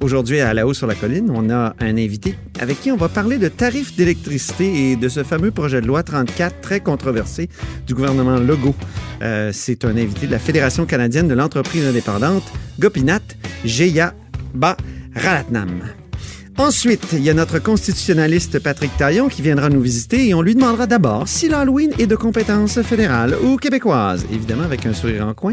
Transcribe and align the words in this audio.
Aujourd'hui, 0.00 0.40
à 0.40 0.54
La 0.54 0.66
Haut 0.66 0.72
sur 0.72 0.86
la 0.86 0.94
Colline, 0.94 1.30
on 1.30 1.50
a 1.50 1.74
un 1.78 1.98
invité 1.98 2.34
avec 2.58 2.80
qui 2.80 2.90
on 2.90 2.96
va 2.96 3.10
parler 3.10 3.36
de 3.36 3.48
tarifs 3.48 3.94
d'électricité 3.94 4.92
et 4.92 4.96
de 4.96 5.08
ce 5.10 5.22
fameux 5.22 5.50
projet 5.50 5.82
de 5.82 5.86
loi 5.86 6.02
34 6.02 6.62
très 6.62 6.80
controversé 6.80 7.50
du 7.86 7.92
gouvernement 7.92 8.38
Legault. 8.38 8.74
Euh, 9.20 9.50
C'est 9.52 9.84
un 9.84 9.94
invité 9.98 10.26
de 10.26 10.32
la 10.32 10.38
Fédération 10.38 10.86
canadienne 10.86 11.28
de 11.28 11.34
l'entreprise 11.34 11.84
indépendante, 11.84 12.44
Gopinath 12.78 13.36
Jeya 13.66 14.14
Ralatnam. 15.14 15.82
Ensuite, 16.56 17.08
il 17.12 17.22
y 17.22 17.28
a 17.28 17.34
notre 17.34 17.58
constitutionnaliste 17.58 18.58
Patrick 18.58 18.96
Taillon 18.96 19.28
qui 19.28 19.42
viendra 19.42 19.68
nous 19.68 19.80
visiter 19.82 20.28
et 20.28 20.34
on 20.34 20.40
lui 20.40 20.54
demandera 20.54 20.86
d'abord 20.86 21.28
si 21.28 21.48
l'Halloween 21.48 21.92
est 21.98 22.06
de 22.06 22.16
compétence 22.16 22.80
fédérale 22.82 23.36
ou 23.42 23.56
québécoise, 23.56 24.26
évidemment 24.32 24.64
avec 24.64 24.86
un 24.86 24.94
sourire 24.94 25.26
en 25.26 25.34
coin. 25.34 25.52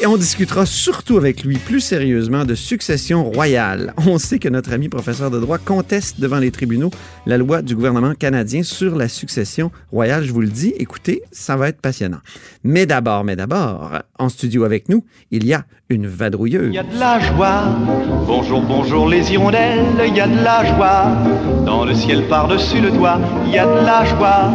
Et 0.00 0.06
on 0.06 0.16
discutera 0.16 0.64
surtout 0.64 1.16
avec 1.16 1.42
lui 1.42 1.58
plus 1.58 1.80
sérieusement 1.80 2.44
de 2.44 2.54
succession 2.54 3.24
royale. 3.24 3.94
On 4.06 4.18
sait 4.18 4.38
que 4.38 4.48
notre 4.48 4.72
ami 4.72 4.88
professeur 4.88 5.28
de 5.30 5.40
droit 5.40 5.58
conteste 5.58 6.20
devant 6.20 6.38
les 6.38 6.52
tribunaux 6.52 6.90
la 7.26 7.36
loi 7.36 7.62
du 7.62 7.74
gouvernement 7.74 8.14
canadien 8.14 8.62
sur 8.62 8.94
la 8.94 9.08
succession 9.08 9.72
royale. 9.90 10.24
Je 10.24 10.32
vous 10.32 10.40
le 10.40 10.48
dis, 10.48 10.72
écoutez, 10.78 11.22
ça 11.32 11.56
va 11.56 11.68
être 11.68 11.80
passionnant. 11.80 12.20
Mais 12.62 12.86
d'abord, 12.86 13.24
mais 13.24 13.34
d'abord, 13.34 13.90
en 14.18 14.28
studio 14.28 14.62
avec 14.62 14.88
nous, 14.88 15.04
il 15.32 15.44
y 15.44 15.52
a 15.52 15.64
une 15.90 16.06
vadrouilleuse. 16.06 16.68
Il 16.68 16.74
y 16.74 16.78
a 16.78 16.84
de 16.84 16.98
la 16.98 17.18
joie. 17.18 17.64
Bonjour, 18.26 18.62
bonjour 18.62 19.08
les 19.08 19.32
hirondelles. 19.32 19.84
Il 20.06 20.14
y 20.14 20.20
a 20.20 20.28
de 20.28 20.44
la 20.44 20.64
joie. 20.64 21.06
Dans 21.66 21.84
le 21.84 21.94
ciel 21.94 22.28
par-dessus 22.28 22.80
le 22.80 22.90
toit. 22.90 23.18
Il 23.46 23.52
y 23.52 23.58
a 23.58 23.66
de 23.66 23.84
la 23.84 24.04
joie. 24.04 24.52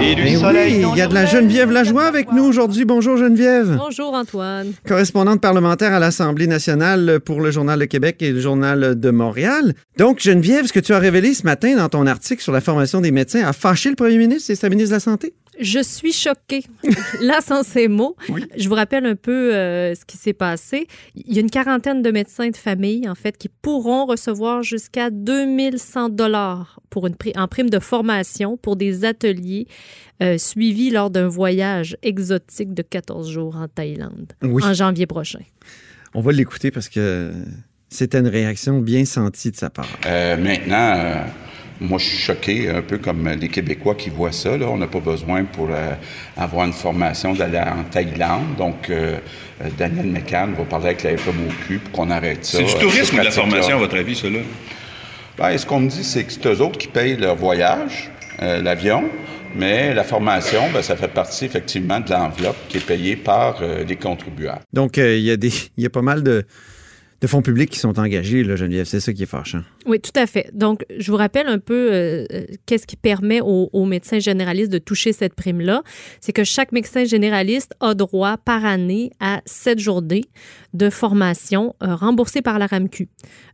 Et 0.00 0.14
du 0.14 0.36
soleil. 0.36 0.84
oui, 0.84 0.86
il 0.92 0.98
y 0.98 1.00
a 1.00 1.06
de 1.06 1.14
la 1.14 1.26
Geneviève 1.26 1.70
Lajoie 1.70 2.04
avec 2.04 2.32
nous 2.32 2.44
aujourd'hui. 2.44 2.84
Bonjour 2.84 3.16
Geneviève. 3.16 3.76
Bonjour 3.78 4.12
Antoine. 4.14 4.72
correspondante 4.86 5.40
parlementaire 5.40 5.92
à 5.92 5.98
l'Assemblée 5.98 6.46
nationale 6.46 7.20
pour 7.24 7.40
le 7.40 7.50
Journal 7.50 7.78
de 7.78 7.84
Québec 7.84 8.16
et 8.20 8.32
le 8.32 8.40
Journal 8.40 8.98
de 8.98 9.10
Montréal. 9.10 9.74
Donc, 9.98 10.20
Geneviève, 10.20 10.66
ce 10.66 10.72
que 10.72 10.80
tu 10.80 10.92
as 10.92 10.98
révélé 10.98 11.34
ce 11.34 11.44
matin 11.44 11.76
dans 11.76 11.88
ton 11.88 12.06
article 12.06 12.42
sur 12.42 12.52
la 12.52 12.60
formation 12.60 13.00
des 13.00 13.12
médecins 13.12 13.44
a 13.46 13.52
fâché 13.52 13.90
le 13.90 13.96
premier 13.96 14.18
ministre 14.18 14.50
et 14.50 14.54
sa 14.54 14.68
ministre 14.68 14.90
de 14.90 14.96
la 14.96 15.00
Santé? 15.00 15.34
Je 15.60 15.80
suis 15.82 16.12
choquée. 16.12 16.64
Là, 17.20 17.40
sans 17.40 17.62
ces 17.62 17.88
mots, 17.88 18.16
je 18.56 18.68
vous 18.68 18.74
rappelle 18.74 19.06
un 19.06 19.14
peu 19.14 19.54
euh, 19.54 19.94
ce 19.94 20.04
qui 20.04 20.16
s'est 20.16 20.32
passé. 20.32 20.86
Il 21.14 21.32
y 21.34 21.38
a 21.38 21.40
une 21.40 21.50
quarantaine 21.50 22.02
de 22.02 22.10
médecins 22.10 22.48
de 22.50 22.56
famille, 22.56 23.08
en 23.08 23.14
fait, 23.14 23.36
qui 23.38 23.48
pourront 23.48 24.06
recevoir 24.06 24.62
jusqu'à 24.62 25.10
2100 25.10 26.08
dollars 26.10 26.80
pour 26.90 27.06
une 27.06 27.14
pri- 27.14 27.38
en 27.38 27.46
prime 27.48 27.70
de 27.70 27.78
formation 27.78 28.56
pour 28.56 28.76
des 28.76 29.04
ateliers 29.04 29.66
euh, 30.22 30.38
suivis 30.38 30.90
lors 30.90 31.10
d'un 31.10 31.28
voyage 31.28 31.96
exotique 32.02 32.74
de 32.74 32.82
14 32.82 33.28
jours 33.30 33.56
en 33.56 33.68
Thaïlande 33.68 34.32
Oui. 34.42 34.62
en 34.64 34.72
janvier 34.74 35.06
prochain. 35.06 35.40
On 36.14 36.20
va 36.20 36.32
l'écouter 36.32 36.70
parce 36.70 36.88
que 36.88 37.32
c'était 37.88 38.18
une 38.18 38.28
réaction 38.28 38.78
bien 38.80 39.04
sentie 39.04 39.50
de 39.50 39.56
sa 39.56 39.70
part. 39.70 39.88
Euh, 40.06 40.36
maintenant, 40.36 40.94
euh, 40.96 41.24
moi, 41.80 41.98
je 41.98 42.04
suis 42.04 42.18
choqué, 42.18 42.68
un 42.70 42.82
peu 42.82 42.98
comme 42.98 43.28
les 43.28 43.48
Québécois 43.48 43.94
qui 43.94 44.10
voient 44.10 44.32
ça. 44.32 44.56
Là. 44.56 44.66
On 44.68 44.76
n'a 44.76 44.86
pas 44.86 45.00
besoin 45.00 45.44
pour 45.44 45.68
euh, 45.70 45.92
avoir 46.36 46.66
une 46.66 46.72
formation 46.72 47.34
d'aller 47.34 47.58
en 47.58 47.82
Thaïlande. 47.90 48.56
Donc, 48.56 48.90
euh, 48.90 49.16
euh, 49.62 49.68
Daniel 49.76 50.06
McCann 50.06 50.54
va 50.54 50.64
parler 50.64 50.86
avec 50.86 51.02
la 51.02 51.16
FMOQ 51.16 51.78
pour 51.78 51.92
qu'on 51.92 52.10
arrête 52.10 52.44
ça. 52.44 52.58
C'est 52.58 52.64
du 52.64 52.74
euh, 52.74 52.78
tourisme 52.78 53.16
ou 53.16 53.18
de 53.20 53.24
la 53.24 53.30
formation, 53.30 53.74
à 53.76 53.78
votre 53.78 53.96
avis, 53.96 54.14
ça, 54.14 54.28
là? 54.30 54.38
Ben, 55.36 55.58
ce 55.58 55.66
qu'on 55.66 55.80
me 55.80 55.88
dit, 55.88 56.04
c'est 56.04 56.24
que 56.24 56.32
c'est 56.32 56.46
eux 56.46 56.60
autres 56.60 56.78
qui 56.78 56.86
payent 56.88 57.16
leur 57.16 57.34
voyage, 57.34 58.10
euh, 58.40 58.62
l'avion, 58.62 59.02
mais 59.56 59.92
la 59.92 60.04
formation, 60.04 60.60
ben, 60.72 60.80
ça 60.80 60.94
fait 60.96 61.08
partie 61.08 61.44
effectivement 61.44 61.98
de 62.00 62.10
l'enveloppe 62.10 62.56
qui 62.68 62.76
est 62.76 62.86
payée 62.86 63.16
par 63.16 63.58
euh, 63.62 63.82
les 63.84 63.96
contribuables. 63.96 64.62
Donc, 64.72 64.96
euh, 64.98 65.16
il 65.16 65.24
y, 65.24 65.30
a 65.32 65.36
des- 65.36 65.52
il 65.76 65.82
y 65.82 65.86
a 65.86 65.90
pas 65.90 66.02
mal 66.02 66.22
de, 66.22 66.44
de 67.20 67.26
fonds 67.26 67.42
publics 67.42 67.70
qui 67.70 67.78
sont 67.80 67.98
engagés, 67.98 68.44
là, 68.44 68.54
Geneviève. 68.54 68.86
C'est 68.86 69.00
ça 69.00 69.12
qui 69.12 69.24
est 69.24 69.26
fâchant. 69.26 69.62
Oui, 69.86 70.00
tout 70.00 70.12
à 70.18 70.26
fait. 70.26 70.50
Donc, 70.54 70.84
je 70.96 71.10
vous 71.10 71.16
rappelle 71.16 71.46
un 71.46 71.58
peu 71.58 71.92
euh, 71.92 72.24
euh, 72.32 72.44
qu'est-ce 72.66 72.86
qui 72.86 72.96
permet 72.96 73.40
aux, 73.40 73.68
aux 73.72 73.84
médecins 73.84 74.18
généralistes 74.18 74.72
de 74.72 74.78
toucher 74.78 75.12
cette 75.12 75.34
prime-là. 75.34 75.82
C'est 76.20 76.32
que 76.32 76.44
chaque 76.44 76.72
médecin 76.72 77.04
généraliste 77.04 77.72
a 77.80 77.94
droit 77.94 78.36
par 78.38 78.64
année 78.64 79.10
à 79.20 79.40
sept 79.46 79.78
journées 79.78 80.24
de 80.72 80.90
formation 80.90 81.74
euh, 81.82 81.94
remboursées 81.94 82.42
par 82.42 82.58
la 82.58 82.66
RAMQ. 82.66 83.08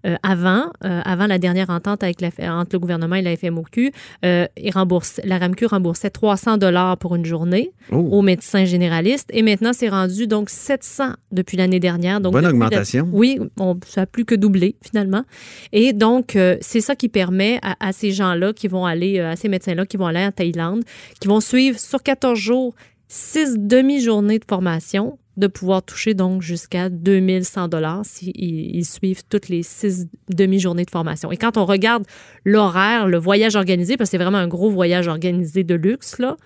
Euh, 0.07 0.17
avant, 0.23 0.71
avant 0.81 1.27
la 1.27 1.39
dernière 1.39 1.69
entente 1.69 2.03
avec 2.03 2.21
la, 2.23 2.31
entre 2.59 2.71
le 2.75 2.79
gouvernement 2.79 3.17
et 3.17 3.23
la 3.23 3.37
FMOQ, 3.37 3.93
il 4.23 4.71
rembourse, 4.73 5.21
la 5.25 5.37
RAMQ 5.39 5.67
remboursait 5.67 6.09
300 6.11 6.57
dollars 6.57 6.97
pour 6.97 7.15
une 7.17 7.25
journée 7.27 7.73
Oh, 7.93 7.97
aux 7.97 8.23
médecins 8.23 8.65
généralistes 8.65 9.29
et 9.33 9.43
maintenant 9.43 9.73
c'est 9.73 9.89
rendu 9.89 10.27
donc 10.27 10.49
700 10.49 11.15
depuis 11.33 11.57
l'année 11.57 11.81
dernière. 11.81 12.21
Donc 12.21 12.33
Bonne 12.35 12.45
la- 12.45 12.51
augmentation. 12.51 13.09
oui, 13.13 13.39
on, 13.59 13.79
ça 13.87 14.03
a 14.03 14.07
plus 14.07 14.25
que 14.25 14.35
doublé 14.35 14.77
finalement. 14.83 15.25
Et 15.73 15.93
donc 15.93 16.20
euh, 16.37 16.57
c'est 16.61 16.81
ça 16.81 16.97
qui 16.97 17.09
permet 17.09 17.59
à, 17.63 17.77
à 17.89 17.93
ces 17.93 18.13
gens-là 18.13 18.53
qui 18.53 18.69
vont 18.69 18.87
aller, 18.87 19.19
euh, 19.19 19.31
à 19.33 19.37
ces 19.37 19.49
médecins-là 19.49 19.87
qui 19.87 19.97
vont 19.97 20.07
aller 20.07 20.25
en 20.25 20.33
Thaïlande, 20.33 20.83
qui 21.21 21.29
vont 21.29 21.41
suivre 21.41 21.79
sur 21.79 22.03
14 22.03 22.39
jours 22.39 22.75
six 23.09 23.57
demi-journées 23.59 24.39
de 24.39 24.45
formation 24.49 25.19
de 25.37 25.47
pouvoir 25.47 25.83
toucher 25.83 26.13
donc 26.15 26.43
jusqu'à 26.43 26.89
2100 26.91 27.69
dollars 27.69 28.05
s'ils 28.05 28.33
ils 28.37 28.85
suivent 28.85 29.23
toutes 29.29 29.49
les 29.49 29.63
six 29.63 30.07
demi-journées 30.29 30.85
de 30.85 30.91
formation. 30.91 31.31
Et 31.33 31.37
quand 31.37 31.57
on 31.57 31.65
regarde 31.65 32.05
l'horaire, 32.45 33.07
le 33.07 33.17
voyage 33.19 33.57
organisé, 33.57 33.97
parce 33.97 34.11
que 34.11 34.13
c'est 34.19 34.23
vraiment 34.23 34.39
un 34.39 34.49
gros 34.49 34.71
voyage 34.71 35.09
organisé 35.09 35.65
de 35.65 35.75
luxe, 35.75 36.19
là, 36.19 36.37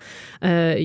euh, 0.43 0.75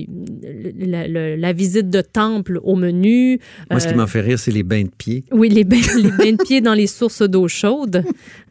la, 0.77 1.07
la- 1.07 1.37
la 1.37 1.53
visite 1.53 1.89
de 1.89 2.01
temple 2.01 2.59
au 2.63 2.75
menu. 2.75 3.39
Moi, 3.69 3.79
ce 3.79 3.87
qui 3.87 3.93
euh, 3.93 3.97
m'a 3.97 4.07
fait 4.07 4.21
rire, 4.21 4.39
c'est 4.39 4.51
les 4.51 4.63
bains 4.63 4.83
de 4.83 4.89
pied. 4.97 5.23
oui, 5.31 5.49
les 5.49 5.63
bains, 5.63 5.77
les 5.95 6.11
bains 6.11 6.33
de 6.33 6.43
pied 6.43 6.59
dans 6.61 6.73
les 6.73 6.87
sources 6.87 7.21
d'eau 7.21 7.47
chaude. 7.47 8.03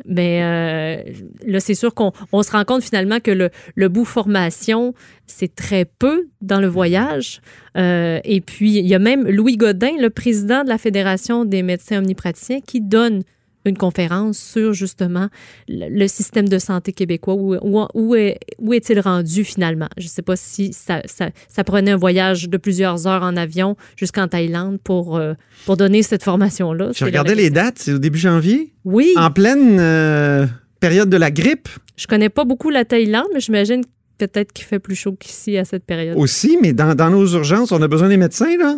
Mais 0.06 0.42
euh, 0.42 1.12
là, 1.46 1.60
c'est 1.60 1.74
sûr 1.74 1.92
qu'on 1.94 2.12
on 2.32 2.42
se 2.42 2.50
rend 2.52 2.64
compte 2.64 2.82
finalement 2.82 3.20
que 3.20 3.30
le, 3.30 3.50
le 3.74 3.88
bout 3.88 4.04
formation, 4.04 4.94
c'est 5.30 5.54
très 5.54 5.84
peu 5.84 6.28
dans 6.40 6.60
le 6.60 6.66
voyage. 6.66 7.40
Euh, 7.76 8.20
et 8.24 8.40
puis, 8.40 8.78
il 8.78 8.86
y 8.86 8.94
a 8.94 8.98
même 8.98 9.28
Louis 9.28 9.56
Godin, 9.56 9.92
le 9.98 10.10
président 10.10 10.64
de 10.64 10.68
la 10.68 10.78
Fédération 10.78 11.44
des 11.44 11.62
médecins 11.62 11.98
omnipraticiens, 11.98 12.60
qui 12.60 12.80
donne 12.80 13.22
une 13.66 13.76
conférence 13.76 14.38
sur 14.38 14.72
justement 14.72 15.28
le, 15.68 16.06
système 16.06 16.48
de 16.48 16.58
santé 16.58 16.92
québécois. 16.92 17.34
Où, 17.34 17.56
où, 17.56 17.86
où 17.94 18.14
est, 18.14 18.38
où 18.58 18.72
est-il 18.72 18.98
rendu 19.00 19.44
finalement? 19.44 19.88
Je 19.98 20.04
ne 20.04 20.08
sais 20.08 20.22
pas 20.22 20.36
si 20.36 20.72
ça, 20.72 21.02
ça, 21.04 21.28
ça 21.48 21.62
prenait 21.62 21.90
un 21.90 21.96
voyage 21.96 22.48
de 22.48 22.56
plusieurs 22.56 23.06
heures 23.06 23.22
en 23.22 23.36
avion 23.36 23.76
jusqu'en 23.96 24.28
Thaïlande 24.28 24.78
pour, 24.82 25.16
euh, 25.16 25.34
pour 25.66 25.76
donner 25.76 26.02
cette 26.02 26.24
formation-là. 26.24 26.92
Je 26.94 27.04
regardais 27.04 27.34
les 27.34 27.50
dates, 27.50 27.78
c'est 27.78 27.92
au 27.92 27.98
début 27.98 28.18
janvier, 28.18 28.72
Oui, 28.86 29.12
en 29.16 29.30
pleine 29.30 29.78
euh, 29.78 30.46
période 30.80 31.10
de 31.10 31.18
la 31.18 31.30
grippe 31.30 31.68
je 32.00 32.06
connais 32.06 32.30
pas 32.30 32.46
beaucoup 32.46 32.70
la 32.70 32.86
Thaïlande, 32.86 33.28
mais 33.34 33.40
j'imagine 33.40 33.82
peut-être 34.28 34.52
qu'il 34.52 34.64
fait 34.64 34.78
plus 34.78 34.94
chaud 34.94 35.12
qu'ici 35.12 35.56
à 35.56 35.64
cette 35.64 35.84
période. 35.84 36.16
aussi, 36.18 36.58
mais 36.60 36.72
dans, 36.72 37.10
nos 37.10 37.26
urgences, 37.26 37.72
on 37.72 37.82
a 37.82 37.88
besoin 37.88 38.08
des 38.08 38.16
médecins, 38.16 38.56
là. 38.58 38.76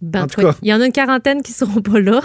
Ben. 0.00 0.26
Il 0.62 0.68
y 0.68 0.72
en 0.72 0.80
a 0.80 0.86
une 0.86 0.92
quarantaine 0.92 1.42
qui 1.42 1.50
seront 1.50 1.80
pas 1.80 1.98
là, 1.98 2.20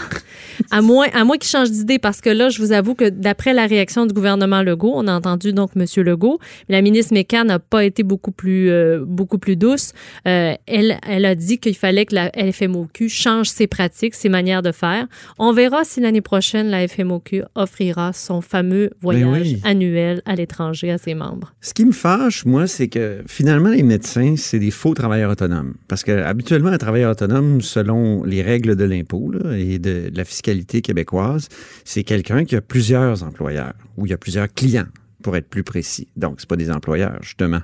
à 0.70 0.82
moins, 0.82 1.08
à 1.14 1.24
moins 1.24 1.38
qu'ils 1.38 1.50
changent 1.50 1.72
d'idée, 1.72 1.98
parce 1.98 2.22
que 2.22 2.30
là, 2.30 2.50
je 2.50 2.60
vous 2.60 2.72
avoue 2.72 2.94
que 2.94 3.10
d'après 3.10 3.54
la 3.54 3.66
réaction 3.66 4.06
du 4.06 4.14
gouvernement 4.14 4.62
Legault, 4.62 4.94
on 4.96 5.08
a 5.08 5.14
entendu 5.14 5.54
donc 5.54 5.72
M. 5.76 5.86
Legault, 6.04 6.40
la 6.70 6.82
ministre 6.82 7.14
Mécan 7.14 7.46
n'a 7.46 7.58
pas 7.58 7.84
été 7.84 8.04
beaucoup 8.04 8.32
plus, 8.32 8.70
euh, 8.70 9.04
beaucoup 9.04 9.40
plus 9.40 9.56
douce. 9.56 9.94
Euh, 10.28 10.54
elle, 10.68 11.00
elle 11.08 11.26
a 11.26 11.34
dit 11.34 11.58
qu'il 11.58 11.76
fallait 11.76 12.06
que 12.06 12.14
la 12.14 12.32
FMOQ 12.32 13.10
change 13.10 13.50
ses 13.50 13.66
pratiques, 13.66 14.14
ses 14.14 14.30
manières 14.30 14.62
de 14.62 14.72
faire. 14.72 15.08
On 15.40 15.52
verra 15.52 15.84
si 15.84 16.00
l'année 16.00 16.22
prochaine, 16.22 16.68
la 16.68 16.88
FMOQ 16.88 17.44
offrira 17.56 18.14
son 18.14 18.42
fameux 18.42 18.92
voyage 19.02 19.24
Ben 19.24 19.42
oui. 19.42 19.62
annuel 19.64 20.22
à 20.26 20.36
l'étranger 20.36 20.92
à 20.92 21.00
ses 21.00 21.16
membres. 21.16 21.54
Ce 21.62 21.74
qui 21.74 21.86
me 21.86 21.92
fâche, 21.92 22.46
moi, 22.46 22.68
c'est 22.68 22.88
que 22.88 23.24
finalement, 23.28 23.70
les 23.70 23.84
médecins, 23.84 24.36
c'est 24.38 24.60
des 24.60 24.72
faux 24.72 24.94
travailleurs 24.94 25.32
autonomes. 25.32 25.74
Parce 25.88 26.04
que 26.04 26.12
habituellement, 26.12 26.70
un 26.70 26.78
travailleur 26.78 27.12
autonome, 27.12 27.62
selon 27.64 28.24
les 28.24 28.42
règles 28.42 28.76
de 28.76 28.84
l'impôt 28.84 29.32
et 29.56 29.80
de, 29.80 30.12
la 30.14 30.26
fiscalité 30.26 30.82
québécoise, 30.82 31.48
c'est 31.84 32.04
quelqu'un 32.04 32.46
qui 32.46 32.56
a 32.56 32.62
plusieurs 32.62 33.24
employeurs 33.24 33.74
ou 33.98 34.06
il 34.06 34.10
y 34.10 34.14
a 34.14 34.18
plusieurs 34.18 34.54
clients, 34.54 34.88
pour 35.24 35.36
être 35.36 35.48
plus 35.48 35.64
précis. 35.64 36.08
Donc, 36.16 36.36
c'est 36.40 36.50
pas 36.50 36.56
des 36.56 36.70
employeurs, 36.70 37.18
justement. 37.22 37.62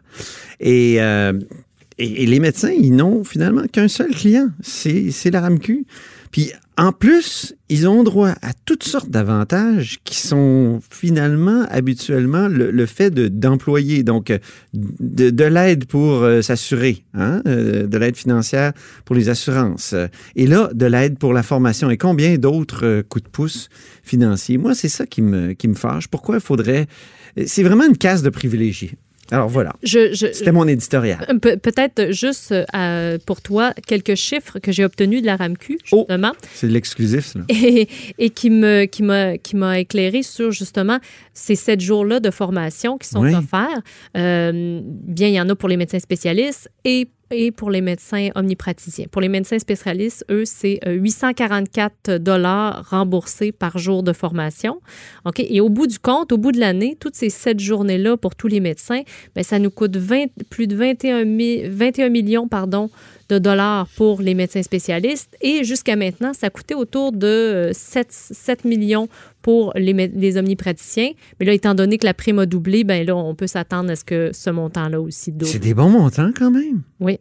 Et, 0.60 1.02
euh, 1.02 1.34
et, 2.00 2.26
les 2.26 2.40
médecins, 2.40 2.72
ils 2.72 2.96
n'ont 2.96 3.24
finalement 3.24 3.68
qu'un 3.72 3.88
seul 3.88 4.12
client, 4.12 4.50
c'est 4.62 5.12
c'est 5.12 5.30
la 5.30 5.42
RAMQ. 5.42 5.86
Puis 6.32 6.52
en 6.78 6.92
plus, 6.94 7.56
ils 7.68 7.88
ont 7.88 8.04
droit 8.04 8.30
à 8.42 8.54
toutes 8.66 8.84
sortes 8.84 9.10
d'avantages 9.10 10.00
qui 10.04 10.16
sont 10.16 10.80
finalement 10.90 11.66
habituellement 11.70 12.48
le, 12.48 12.86
fait 12.86 13.10
de- 13.10 13.28
d'employer, 13.28 14.04
donc 14.04 14.30
euh, 14.30 14.38
de, 14.74 15.30
de 15.30 15.44
l'aide 15.44 15.86
pour 15.86 16.24
euh, 16.24 16.42
s'assurer, 16.42 17.04
hein, 17.14 17.42
euh, 17.48 17.86
de 17.88 17.98
l'aide 17.98 18.16
financière 18.16 18.74
pour 19.04 19.16
les 19.16 19.28
assurances, 19.28 19.94
et 20.36 20.48
là, 20.48 20.70
de 20.74 20.86
l'aide 20.86 21.18
pour 21.18 21.34
la 21.34 21.44
formation 21.44 21.90
et 21.90 21.98
combien 21.98 22.38
d'autres 22.38 23.02
coups 23.10 23.26
de 23.26 23.30
pouce 23.30 23.70
financiers? 24.04 24.58
Moi, 24.58 24.76
c'est 24.76 24.88
ça 24.90 25.06
qui 25.06 25.22
me, 25.22 25.54
qui 25.54 25.68
me 25.68 25.76
fâche. 25.76 26.08
Pourquoi 26.08 26.36
il 26.36 26.42
faudrait... 26.42 26.88
C'est 27.46 27.64
vraiment 27.64 27.86
une 27.86 27.98
case 27.98 28.24
de 28.24 28.30
privilégiés. 28.30 28.94
Alors 29.32 29.48
voilà, 29.48 29.74
c'était 29.84 30.52
mon 30.52 30.68
éditorial. 30.68 31.26
Euh, 31.30 31.38
Pe- 31.40 31.58
Peut-être 31.58 32.12
juste 32.12 32.54
euh, 32.76 33.18
pour 33.26 33.42
toi 33.42 33.74
quelques 33.88 34.16
chiffres 34.16 34.60
que 34.60 34.72
j'ai 34.72 34.84
obtenus 34.84 35.22
de 35.22 35.26
la 35.28 35.36
RAMQ, 35.36 35.78
Oh. 35.92 36.06
justement, 36.08 36.32
C'est 36.54 36.68
de 36.68 36.74
l'exclusif, 36.74 37.26
ça. 37.26 37.40
là. 37.40 37.46
et, 37.50 37.88
et 38.18 38.30
qui 38.32 38.50
m'a 38.50 38.88
qui 38.88 39.56
éclairé 39.78 40.24
sur 40.24 40.52
justement 40.52 41.00
ces 41.34 41.56
sept 41.56 41.80
jours-là 41.82 42.20
de 42.20 42.32
formation 42.32 42.98
qui 42.98 43.08
sont 43.08 43.22
Oui. 43.22 43.34
offerts. 43.36 43.82
Euh, 44.18 44.82
bien, 44.84 45.28
il 45.28 45.34
y 45.34 45.42
en 45.42 45.50
a 45.50 45.56
pour 45.56 45.70
les 45.70 45.78
médecins 45.78 46.00
spécialistes 46.00 46.70
et 46.86 47.08
et 47.32 47.52
pour 47.52 47.70
les 47.72 47.82
médecins 47.82 48.30
omnipraticiens. 48.36 49.06
Pour 49.12 49.22
les 49.22 49.30
médecins 49.30 49.60
spécialistes, 49.60 50.26
eux, 50.30 50.46
c'est 50.46 50.80
euh, 50.88 50.94
844 50.94 52.18
dollars 52.18 52.90
remboursés 52.90 53.52
par 53.52 53.78
jour 53.78 54.04
de 54.04 54.14
formation. 54.14 54.82
OK? 55.26 55.40
Et 55.40 55.62
au 55.62 55.70
bout 55.70 55.88
du 55.88 56.00
compte, 56.00 56.32
au 56.32 56.38
bout 56.38 56.52
de 56.52 56.60
l'année, 56.60 56.98
toutes 57.00 57.16
ces 57.16 57.30
sept 57.30 57.60
journées-là 57.60 58.18
pour 58.18 58.36
tous 58.36 58.48
les 58.48 58.60
médecins, 58.60 59.02
ben, 59.36 59.44
ça 59.44 59.60
nous 59.60 59.70
coûte 59.72 59.96
20 59.98 60.26
plus 60.50 60.68
de 60.68 60.76
21, 60.76 61.26
mi- 61.26 61.64
21 61.68 62.10
millions 62.10 62.48
pardon, 62.48 62.90
de 63.30 63.38
dollars 63.38 63.88
pour 63.96 64.22
les 64.22 64.34
médecins 64.34 64.64
spécialistes. 64.64 65.36
Et 65.42 65.64
jusqu'à 65.64 65.96
maintenant, 65.96 66.34
ça 66.34 66.50
coûtait 66.50 66.74
autour 66.76 67.12
de 67.12 67.28
euh, 67.28 67.74
7, 67.74 68.08
7 68.12 68.66
millions 68.66 69.08
pour 69.50 69.74
les, 69.76 70.38
omnipraticiens. 70.38 71.14
Mais 71.40 71.46
là, 71.48 71.54
étant 71.54 71.74
donné 71.74 71.98
que 71.98 72.06
la 72.06 72.14
prime 72.14 72.38
a 72.38 72.46
doublé, 72.46 72.84
ben 72.84 73.04
là, 73.04 73.16
on 73.16 73.34
peut 73.34 73.48
s'attendre 73.48 73.90
à 73.90 73.96
ce 73.96 74.04
que 74.04 74.30
ce 74.32 74.52
montant-là 74.52 75.02
aussi 75.02 75.32
double. 75.32 75.48
C'est 75.48 75.58
des 75.58 75.74
bons 75.74 75.90
montants 75.90 76.30
quand 76.38 76.52
même. 76.52 76.84
Oui. 77.00 77.18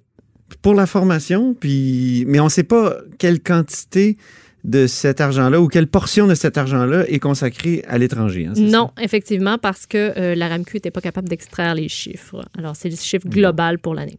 Pour 0.60 0.74
la 0.74 0.84
formation, 0.84 1.54
puis 1.58 2.24
mais 2.26 2.38
on 2.38 2.44
ne 2.44 2.50
sait 2.50 2.64
pas 2.64 2.96
quelle 3.16 3.40
quantité 3.40 4.18
de 4.64 4.86
cet 4.86 5.22
argent-là 5.22 5.58
ou 5.58 5.68
quelle 5.68 5.86
portion 5.86 6.26
de 6.26 6.34
cet 6.34 6.58
argent-là 6.58 7.08
est 7.08 7.18
consacrée 7.18 7.82
à 7.88 7.96
l'étranger. 7.96 8.44
hein, 8.44 8.52
Non, 8.58 8.90
effectivement, 9.00 9.56
parce 9.56 9.86
que 9.86 10.12
euh, 10.18 10.34
la 10.34 10.48
RAMQ 10.48 10.74
n'était 10.74 10.90
pas 10.90 11.00
capable 11.00 11.30
d'extraire 11.30 11.74
les 11.74 11.88
chiffres. 11.88 12.44
Alors, 12.58 12.76
c'est 12.76 12.90
le 12.90 12.96
chiffre 12.96 13.26
global 13.26 13.78
pour 13.78 13.94
l'année. 13.94 14.18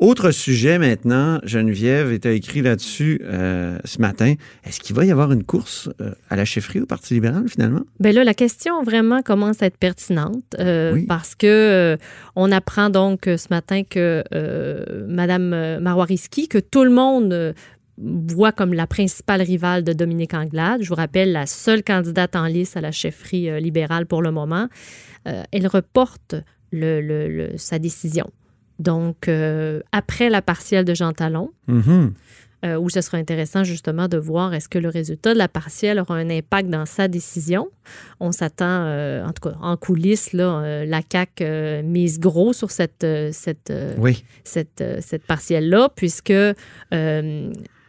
Autre 0.00 0.32
sujet 0.32 0.78
maintenant, 0.78 1.38
Geneviève 1.44 2.12
était 2.12 2.36
écrit 2.36 2.62
là-dessus 2.62 3.20
euh, 3.24 3.78
ce 3.84 4.00
matin. 4.00 4.34
Est-ce 4.64 4.80
qu'il 4.80 4.94
va 4.96 5.04
y 5.04 5.12
avoir 5.12 5.30
une 5.32 5.44
course 5.44 5.88
euh, 6.00 6.10
à 6.28 6.36
la 6.36 6.44
chefferie 6.44 6.80
au 6.80 6.86
Parti 6.86 7.14
libéral 7.14 7.48
finalement? 7.48 7.82
Ben 8.00 8.12
là, 8.12 8.24
la 8.24 8.34
question 8.34 8.82
vraiment 8.82 9.22
commence 9.22 9.62
à 9.62 9.66
être 9.66 9.78
pertinente 9.78 10.42
euh, 10.58 10.94
Oui. 10.94 11.06
parce 11.06 11.36
que 11.36 11.96
on 12.34 12.50
apprend 12.50 12.90
donc 12.90 13.22
ce 13.26 13.46
matin 13.50 13.82
que 13.88 14.24
Madame 15.06 15.52
euh, 15.52 15.78
Marwariski, 15.80 16.48
que 16.48 16.58
tout 16.58 16.82
le 16.84 16.90
monde 16.90 17.54
voit 17.96 18.50
comme 18.50 18.74
la 18.74 18.88
principale 18.88 19.42
rivale 19.42 19.84
de 19.84 19.92
Dominique 19.92 20.34
Anglade, 20.34 20.82
je 20.82 20.88
vous 20.88 20.96
rappelle, 20.96 21.30
la 21.30 21.46
seule 21.46 21.84
candidate 21.84 22.34
en 22.34 22.46
lice 22.46 22.76
à 22.76 22.80
la 22.80 22.90
chefferie 22.90 23.60
libérale 23.62 24.06
pour 24.06 24.20
le 24.22 24.32
moment, 24.32 24.68
elle 25.24 25.68
reporte 25.68 26.34
le- 26.72 27.00
le- 27.00 27.28
le- 27.28 27.50
sa 27.56 27.78
décision. 27.78 28.26
Donc, 28.78 29.28
euh, 29.28 29.80
après 29.92 30.28
la 30.30 30.42
partielle 30.42 30.84
de 30.84 30.94
Jean 30.94 31.12
Talon, 31.12 31.50
Mhm. 31.68 32.12
euh, 32.64 32.76
où 32.78 32.88
ce 32.90 33.00
sera 33.02 33.18
intéressant 33.18 33.62
justement 33.62 34.08
de 34.08 34.16
voir 34.18 34.54
est-ce 34.54 34.68
que 34.68 34.78
le 34.78 34.88
résultat 34.88 35.32
de 35.34 35.38
la 35.38 35.48
partielle 35.48 36.00
aura 36.00 36.16
un 36.16 36.30
impact 36.30 36.68
dans 36.70 36.86
sa 36.86 37.06
décision. 37.08 37.68
On 38.20 38.32
s'attend, 38.32 38.64
euh, 38.86 39.24
en 39.24 39.32
tout 39.32 39.48
cas 39.50 39.56
en 39.60 39.76
coulisses, 39.76 40.32
là, 40.32 40.84
la 40.86 41.00
CAQ 41.10 41.82
mise 41.84 42.18
gros 42.18 42.52
sur 42.52 42.70
cette, 42.70 43.06
cette, 43.32 43.72
Oui. 43.98 44.24
cette, 44.44 44.82
cette 45.00 45.24
partielle-là, 45.24 45.90
puisque 45.94 46.32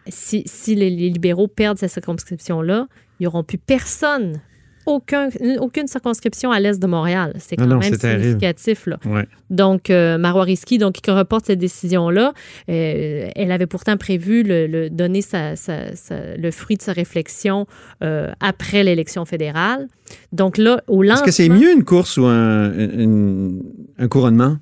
si, 0.08 0.44
si 0.46 0.76
les, 0.76 0.90
les 0.90 1.10
libéraux 1.10 1.48
perdent 1.48 1.78
cette 1.78 1.92
circonscription-là, 1.92 2.88
ils 3.20 3.24
n'auront 3.24 3.44
plus 3.44 3.58
personne. 3.58 4.42
Aucun, 4.86 5.30
aucune 5.60 5.88
circonscription 5.88 6.52
à 6.52 6.60
l'est 6.60 6.80
de 6.80 6.88
Montréal. 6.88 7.34
C'est 7.40 7.56
quand 7.56 7.66
non, 7.66 7.80
même 7.80 7.94
significatif. 7.94 8.86
Là. 8.88 8.98
Ouais. 9.06 9.26
Donc, 9.50 9.90
euh, 9.90 10.18
Marois 10.18 10.44
Risky, 10.44 10.78
donc, 10.78 10.94
qui 10.94 11.12
reporte 11.12 11.46
cette 11.48 11.60
décision-là, 11.60 12.34
euh, 12.70 13.30
elle 13.36 13.52
avait 13.52 13.66
pourtant 13.68 13.98
prévu 13.98 14.44
le, 14.44 14.68
le- 14.68 14.90
donner 14.90 15.22
sa- 15.22 15.56
sa- 15.56 15.96
sa- 15.96 16.36
le 16.38 16.52
fruit 16.52 16.78
de 16.78 16.82
sa 16.82 16.94
réflexion 16.94 17.66
euh, 18.04 18.32
après 18.40 18.84
l'élection 18.84 19.26
fédérale. 19.26 19.88
Donc 20.32 20.58
là, 20.58 20.82
au 20.88 21.04
Est-ce 21.04 21.24
que 21.24 21.32
c'est 21.32 21.50
mieux 21.50 21.72
une 21.74 21.84
course 21.84 22.18
ou 22.18 22.26
un, 22.26 22.72
une- 22.78 23.64
un 23.98 24.08
couronnement? 24.08 24.58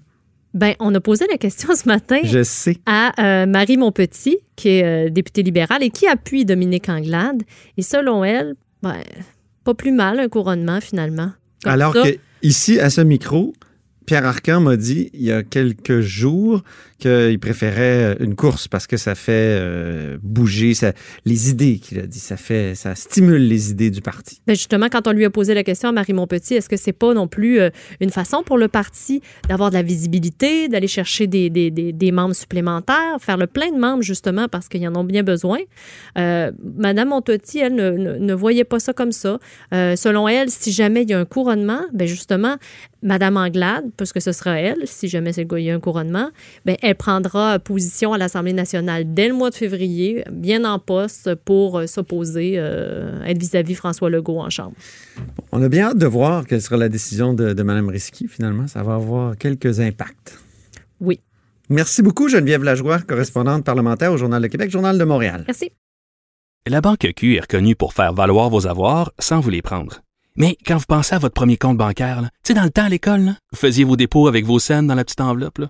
Ben, 0.54 0.76
on 0.80 0.94
a 0.94 1.00
posé 1.02 1.26
la 1.32 1.38
question 1.38 1.74
ce 1.76 1.88
matin 1.88 2.20
Je 2.24 2.44
sais. 2.44 2.78
à 2.86 3.12
euh, 3.44 3.46
Marie 3.48 3.76
Monpetit, 3.78 4.38
qui 4.56 4.70
est 4.70 4.84
euh, 4.84 5.10
députée 5.10 5.42
libérale 5.42 5.82
et 5.84 5.90
qui 5.90 6.06
appuie 6.08 6.46
Dominique 6.46 6.90
Anglade. 6.90 7.42
Et 7.76 7.82
selon 7.82 8.24
elle, 8.24 8.54
ben, 8.84 8.98
pas 9.64 9.74
plus 9.74 9.92
mal 9.92 10.20
un 10.20 10.30
couronnement, 10.30 10.82
finalement. 10.82 11.32
Comme 11.64 11.72
Alors 11.72 11.94
ça, 11.94 12.04
que 12.04 12.18
ici, 12.42 12.80
à 12.80 12.90
ce 12.90 13.02
micro, 13.02 13.54
Pierre 14.06 14.26
Arcan 14.26 14.60
m'a 14.60 14.76
dit 14.76 15.10
il 15.14 15.24
y 15.24 15.32
a 15.32 15.44
quelques 15.44 16.02
jours 16.02 16.64
qu'il 17.04 17.40
préférait 17.40 18.16
une 18.20 18.36
course 18.36 18.68
parce 18.68 18.88
que 18.88 18.98
ça 18.98 19.16
fait 19.16 19.32
euh, 19.60 20.18
bouger 20.22 20.74
les 21.26 21.50
idées 21.50 21.80
qu'il 21.80 22.00
a 22.00 22.08
dit. 22.08 22.20
Ça 22.20 22.38
fait, 22.38 22.76
ça 22.76 22.96
stimule 22.96 23.46
les 23.48 23.72
idées 23.72 23.92
du 23.92 24.02
parti. 24.02 24.42
Ben 24.48 24.56
justement, 24.56 24.88
quand 24.90 25.08
on 25.08 25.12
lui 25.12 25.26
a 25.26 25.30
posé 25.30 25.54
la 25.54 25.64
question 25.64 25.90
à 25.90 25.92
Marie 25.92 26.14
Montpetit, 26.14 26.56
est-ce 26.56 26.70
que 26.70 26.78
c'est 26.78 26.94
pas 26.94 27.14
non 27.14 27.28
plus 27.28 27.60
euh, 27.60 27.70
une 28.00 28.10
façon 28.10 28.44
pour 28.44 28.58
le 28.58 28.68
parti 28.68 29.22
d'avoir 29.50 29.70
de 29.70 29.76
la 29.76 29.82
visibilité, 29.82 30.70
d'aller 30.70 30.88
chercher 30.88 31.28
des, 31.28 32.12
membres 32.12 32.36
supplémentaires, 32.36 33.18
faire 33.20 33.38
le 33.38 33.48
plein 33.48 33.72
de 33.72 33.78
membres 33.78 34.04
justement 34.04 34.48
parce 34.48 34.70
qu'ils 34.70 34.88
en 34.88 34.96
ont 34.96 35.04
bien 35.04 35.24
besoin? 35.24 35.60
Euh, 36.18 36.52
Madame 36.78 37.10
Montpetit, 37.10 37.60
elle, 37.60 37.76
ne, 37.76 38.34
voyait 38.34 38.64
pas 38.64 38.80
ça 38.80 38.94
comme 38.94 39.12
ça. 39.12 39.40
Euh, 39.74 39.96
selon 39.96 40.28
elle, 40.28 40.50
si 40.50 40.72
jamais 40.72 41.04
il 41.04 41.10
y 41.10 41.14
a 41.14 41.20
un 41.20 41.26
couronnement, 41.26 41.82
ben 41.94 42.08
justement, 42.08 42.58
Madame 43.04 43.36
Anglade, 43.36 43.92
parce 43.98 44.14
que 44.14 44.22
ce 44.22 44.32
sera 44.32 44.60
elle, 44.60 44.86
si 44.86 45.10
jamais 45.10 45.32
il 45.32 45.60
y 45.60 45.70
a 45.70 45.76
un 45.76 45.80
couronnement, 45.80 46.30
ben 46.66 46.78
elle 46.82 46.93
prendra 46.94 47.60
position 47.60 48.14
à 48.14 48.18
l'Assemblée 48.18 48.54
nationale 48.54 49.14
dès 49.14 49.28
le 49.28 49.34
mois 49.34 49.50
de 49.50 49.56
février, 49.56 50.24
bien 50.32 50.66
en 50.66 50.80
poste 50.80 51.36
pour 51.36 51.80
euh, 51.80 51.88
s'opposer, 51.88 52.54
euh, 52.58 53.24
être 53.26 53.38
vis-à-vis 53.38 53.76
François 53.76 54.10
Legault 54.10 54.40
en 54.40 54.50
Chambre. 54.50 54.74
On 55.52 55.62
a 55.62 55.70
bien 55.70 55.88
hâte 55.88 55.98
de 55.98 56.08
voir 56.08 56.46
quelle 56.46 56.62
sera 56.62 56.78
la 56.78 56.90
décision 56.90 57.34
de, 57.34 57.54
de 57.54 57.64
Mme 57.64 57.90
Risky, 57.90 58.28
finalement. 58.28 58.68
Ça 58.68 58.84
va 58.84 58.96
avoir 58.96 59.38
quelques 59.38 59.80
impacts. 59.80 60.40
Oui. 61.00 61.20
Merci 61.70 62.02
beaucoup, 62.02 62.30
Geneviève 62.30 62.64
Lajoie, 62.64 63.00
correspondante 63.00 63.64
parlementaire 63.64 64.12
au 64.12 64.18
Journal 64.18 64.42
de 64.42 64.48
Québec, 64.48 64.70
Journal 64.70 64.98
de 64.98 65.04
Montréal. 65.04 65.44
Merci. 65.48 65.72
La 66.66 66.80
Banque 66.80 67.12
Q 67.16 67.36
est 67.36 67.42
reconnue 67.42 67.76
pour 67.76 67.94
faire 67.94 68.14
valoir 68.14 68.50
vos 68.50 68.68
avoirs 68.68 69.12
sans 69.20 69.40
vous 69.40 69.50
les 69.50 69.62
prendre. 69.62 70.02
Mais 70.36 70.58
quand 70.66 70.78
vous 70.78 70.86
pensez 70.88 71.14
à 71.14 71.20
votre 71.20 71.34
premier 71.34 71.58
compte 71.58 71.78
bancaire, 71.78 72.22
tu 72.22 72.30
sais, 72.44 72.54
dans 72.54 72.64
le 72.64 72.70
temps 72.70 72.86
à 72.86 72.90
l'école, 72.90 73.22
là, 73.22 73.36
vous 73.52 73.58
faisiez 73.58 73.84
vos 73.84 73.96
dépôts 73.96 74.28
avec 74.28 74.46
vos 74.46 74.60
scènes 74.60 74.88
dans 74.88 74.96
la 74.96 75.04
petite 75.04 75.22
enveloppe. 75.22 75.60
là. 75.60 75.70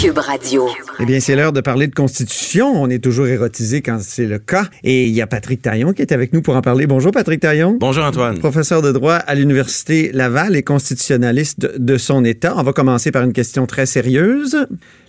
Cube 0.00 0.18
Radio. 0.18 0.68
Eh 1.00 1.06
bien, 1.06 1.20
c'est 1.20 1.36
l'heure 1.36 1.52
de 1.52 1.60
parler 1.60 1.86
de 1.86 1.94
Constitution. 1.94 2.72
On 2.74 2.90
est 2.90 2.98
toujours 2.98 3.26
érotisé 3.26 3.82
quand 3.82 3.98
c'est 4.00 4.26
le 4.26 4.38
cas. 4.38 4.66
Et 4.82 5.06
il 5.06 5.14
y 5.14 5.22
a 5.22 5.26
Patrick 5.26 5.62
Taillon 5.62 5.92
qui 5.92 6.02
est 6.02 6.12
avec 6.12 6.32
nous 6.32 6.42
pour 6.42 6.56
en 6.56 6.60
parler. 6.60 6.86
Bonjour, 6.86 7.12
Patrick 7.12 7.40
Taillon. 7.40 7.76
Bonjour, 7.78 8.04
Antoine. 8.04 8.38
Professeur 8.38 8.82
de 8.82 8.92
droit 8.92 9.14
à 9.14 9.34
l'Université 9.34 10.10
Laval 10.12 10.56
et 10.56 10.62
constitutionnaliste 10.62 11.60
de, 11.60 11.72
de 11.78 11.98
son 11.98 12.24
État. 12.24 12.54
On 12.56 12.62
va 12.62 12.72
commencer 12.72 13.12
par 13.12 13.22
une 13.22 13.32
question 13.32 13.66
très 13.66 13.86
sérieuse. 13.86 14.66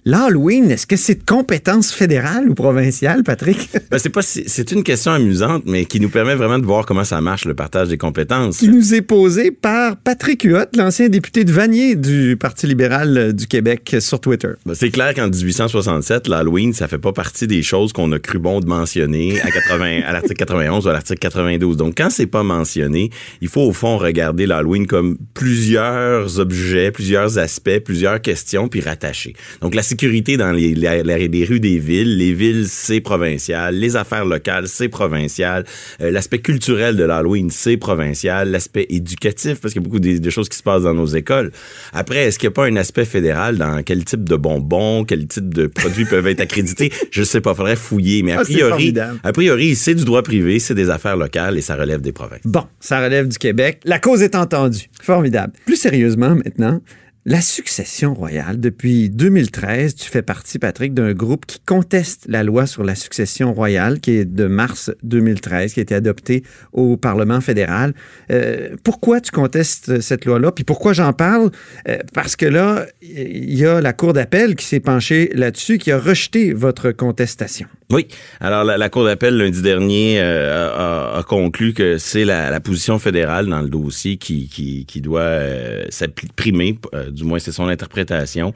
L'Halloween, 0.08 0.70
est-ce 0.70 0.86
que 0.86 0.98
c'est 0.98 1.16
de 1.16 1.24
compétence 1.26 1.92
fédérale 1.92 2.48
ou 2.48 2.54
provinciale, 2.54 3.24
Patrick? 3.24 3.70
Ben, 3.92 4.00
c'est 4.00 4.10
pas 4.10 4.24
c'est 4.24 4.72
une 4.72 4.84
question 4.84 5.12
amusante, 5.12 5.64
mais 5.68 5.86
qui 5.86 6.00
nous 6.00 6.10
permet 6.10 6.34
vraiment 6.36 6.58
de 6.58 6.66
voir 6.66 6.86
comment 6.86 7.04
ça 7.04 7.22
marche 7.22 7.46
le 7.46 7.54
partage 7.54 7.88
des 7.88 7.98
compétences. 7.98 8.58
qui 8.58 8.68
nous 8.68 8.94
est 8.94 9.02
posée 9.02 9.52
par 9.52 9.96
Patrick 9.98 10.44
Huot, 10.44 10.66
l'ancien 10.76 11.08
député 11.08 11.44
de 11.44 11.52
Vanier 11.52 11.96
du 11.96 12.36
Parti 12.36 12.68
libéral 12.68 13.18
euh, 13.18 13.32
du 13.32 13.48
Québec, 13.48 13.96
sur 14.00 14.20
Twitter. 14.20 14.50
Ben, 14.66 14.74
c'est 14.74 14.90
clair 14.90 15.14
qu'en 15.14 15.30
1867, 15.30 16.28
l'Halloween, 16.28 16.74
ça 16.74 16.88
fait 16.88 16.98
pas 16.98 17.14
partie 17.14 17.48
des 17.48 17.64
choses 17.64 17.94
qu'on 17.94 18.12
a 18.12 18.20
cru 18.20 18.40
bon 18.40 18.60
de 18.60 18.68
mentionner 18.68 19.40
à 19.42 19.52
80, 19.52 20.02
à 20.06 20.12
l'article 20.14 20.36
91 20.36 20.86
ou 20.86 20.90
à 20.90 20.94
l'article 20.94 21.20
92. 21.20 21.78
Donc, 21.78 21.94
quand 21.98 22.10
c'est 22.10 22.28
pas 22.28 22.44
mentionné, 22.44 23.12
il 23.42 23.48
faut 23.48 23.62
au 23.62 23.74
fond 23.74 23.98
regarder 23.98 24.46
l'Halloween 24.46 24.88
comme 24.88 25.18
plusieurs 25.34 26.40
objets, 26.40 26.92
plusieurs 26.92 27.38
aspects, 27.38 27.80
plusieurs 27.80 28.22
questions, 28.22 28.68
puis 28.68 28.82
rattacher. 28.82 29.36
Donc, 29.62 29.74
la 29.76 29.84
sécurité 29.96 30.36
dans 30.36 30.52
les, 30.52 31.46
rues 31.46 31.62
des 31.62 31.78
villes, 31.80 32.18
les 32.18 32.34
villes, 32.34 32.66
c'est 32.68 33.00
provincial, 33.00 33.74
les 33.76 33.96
affaires 33.96 34.26
locales, 34.26 34.68
c'est 34.68 34.90
provincial, 34.90 35.64
Euh, 36.02 36.12
l'aspect 36.12 36.40
culturel 36.40 36.98
de 36.98 37.04
l'Halloween, 37.06 37.50
c'est 37.50 37.78
provincial, 37.78 38.50
l'aspect 38.52 38.86
éducatif, 38.90 39.62
parce 39.62 39.74
qu'il 39.74 39.82
y 39.82 39.86
a 39.86 39.88
beaucoup 39.88 40.00
de, 40.02 40.18
de 40.18 40.30
choses 40.30 40.50
qui 40.50 40.58
se 40.58 40.64
passent 40.64 40.84
dans 40.84 40.94
nos 40.94 41.06
écoles. 41.06 41.52
Après, 41.94 42.26
est-ce 42.26 42.38
qu'il 42.40 42.50
n'y 42.50 42.54
a 42.54 42.56
pas 42.56 42.66
un 42.66 42.76
aspect 42.76 43.06
fédéral 43.06 43.58
dans 43.58 43.82
quel 43.84 44.04
type 44.04 44.28
de 44.28 44.36
bonbons, 44.36 45.06
quel 45.06 45.28
type 45.28 45.54
de 45.54 45.68
produits 45.68 46.06
peuvent 46.06 46.28
être 46.28 46.42
accrédités? 46.42 46.92
Je 47.12 47.24
sais 47.24 47.40
pas, 47.40 47.54
faudrait 47.54 47.78
fouiller, 47.78 48.22
mais 48.24 48.34
a 48.34 48.40
Ah, 48.40 48.44
priori, 48.44 48.94
a 49.24 49.32
priori, 49.32 49.76
c'est 49.76 49.96
du 49.96 50.04
droit 50.04 50.24
privé, 50.24 50.60
c'est 50.60 50.76
des 50.76 50.90
affaires 50.90 51.16
locales 51.16 51.58
et 51.58 51.62
ça 51.62 51.76
relève 51.76 52.02
des 52.02 52.12
provinces. 52.12 52.42
Bon, 52.44 52.66
ça 52.80 53.02
relève 53.02 53.28
du 53.30 53.38
Québec. 53.38 53.80
La 53.86 54.00
cause 54.00 54.22
est 54.22 54.36
entendue. 54.36 54.90
Formidable. 55.02 55.54
Plus 55.66 55.78
sérieusement 55.78 56.36
maintenant, 56.36 56.82
la 57.26 57.42
succession 57.42 58.14
royale. 58.14 58.60
Depuis 58.60 59.10
2013, 59.10 59.96
tu 59.96 60.10
fais 60.10 60.22
partie, 60.22 60.60
Patrick, 60.60 60.94
d'un 60.94 61.14
groupe 61.14 61.48
qui 61.48 61.60
conteste 61.60 62.26
la 62.28 62.44
loi 62.44 62.68
sur 62.68 62.84
la 62.84 62.94
succession 62.94 63.52
royale 63.52 64.00
qui 64.00 64.12
est 64.12 64.26
de 64.26 64.46
mars 64.46 64.92
2013, 65.02 65.74
qui 65.74 65.80
a 65.80 65.84
été 65.84 65.96
adoptée 65.96 66.44
au 66.72 66.98
Parlement 66.98 67.42
fédéral. 67.42 67.96
Euh, 68.32 68.76
pourquoi 68.84 69.22
tu 69.22 69.32
contestes 69.32 70.02
cette 70.02 70.26
loi-là? 70.26 70.52
Puis 70.52 70.64
pourquoi 70.64 70.94
j'en 70.94 71.14
parle? 71.14 71.50
Euh, 71.88 71.98
parce 72.14 72.36
que 72.36 72.46
là, 72.46 72.86
il 73.02 73.56
y 73.56 73.66
a 73.66 73.82
la 73.82 73.94
Cour 73.94 74.14
d'appel 74.14 74.56
qui 74.56 74.66
s'est 74.66 74.80
penchée 74.80 75.32
là-dessus, 75.34 75.80
qui 75.80 75.92
a 75.92 75.98
rejeté 75.98 76.54
votre 76.54 76.92
contestation. 76.92 77.68
Oui. 77.92 78.08
Alors, 78.40 78.64
la, 78.64 78.78
la 78.80 78.90
Cour 78.90 79.06
d'appel, 79.06 79.38
lundi 79.38 79.62
dernier, 79.62 80.20
euh, 80.20 81.14
a, 81.14 81.20
a 81.20 81.24
conclu 81.24 81.74
que 81.74 82.00
c'est 82.00 82.26
la, 82.26 82.50
la 82.50 82.60
position 82.60 82.98
fédérale 82.98 83.46
dans 83.46 83.62
le 83.62 83.70
dossier 83.70 84.18
qui, 84.18 84.50
qui, 84.50 84.86
qui 84.88 85.02
doit 85.02 85.20
euh, 85.22 85.84
s'apprimer, 85.90 86.80
euh, 86.96 87.12
du 87.12 87.24
moins 87.24 87.38
c'est 87.38 87.52
son 87.52 87.68
interprétation. 87.68 88.56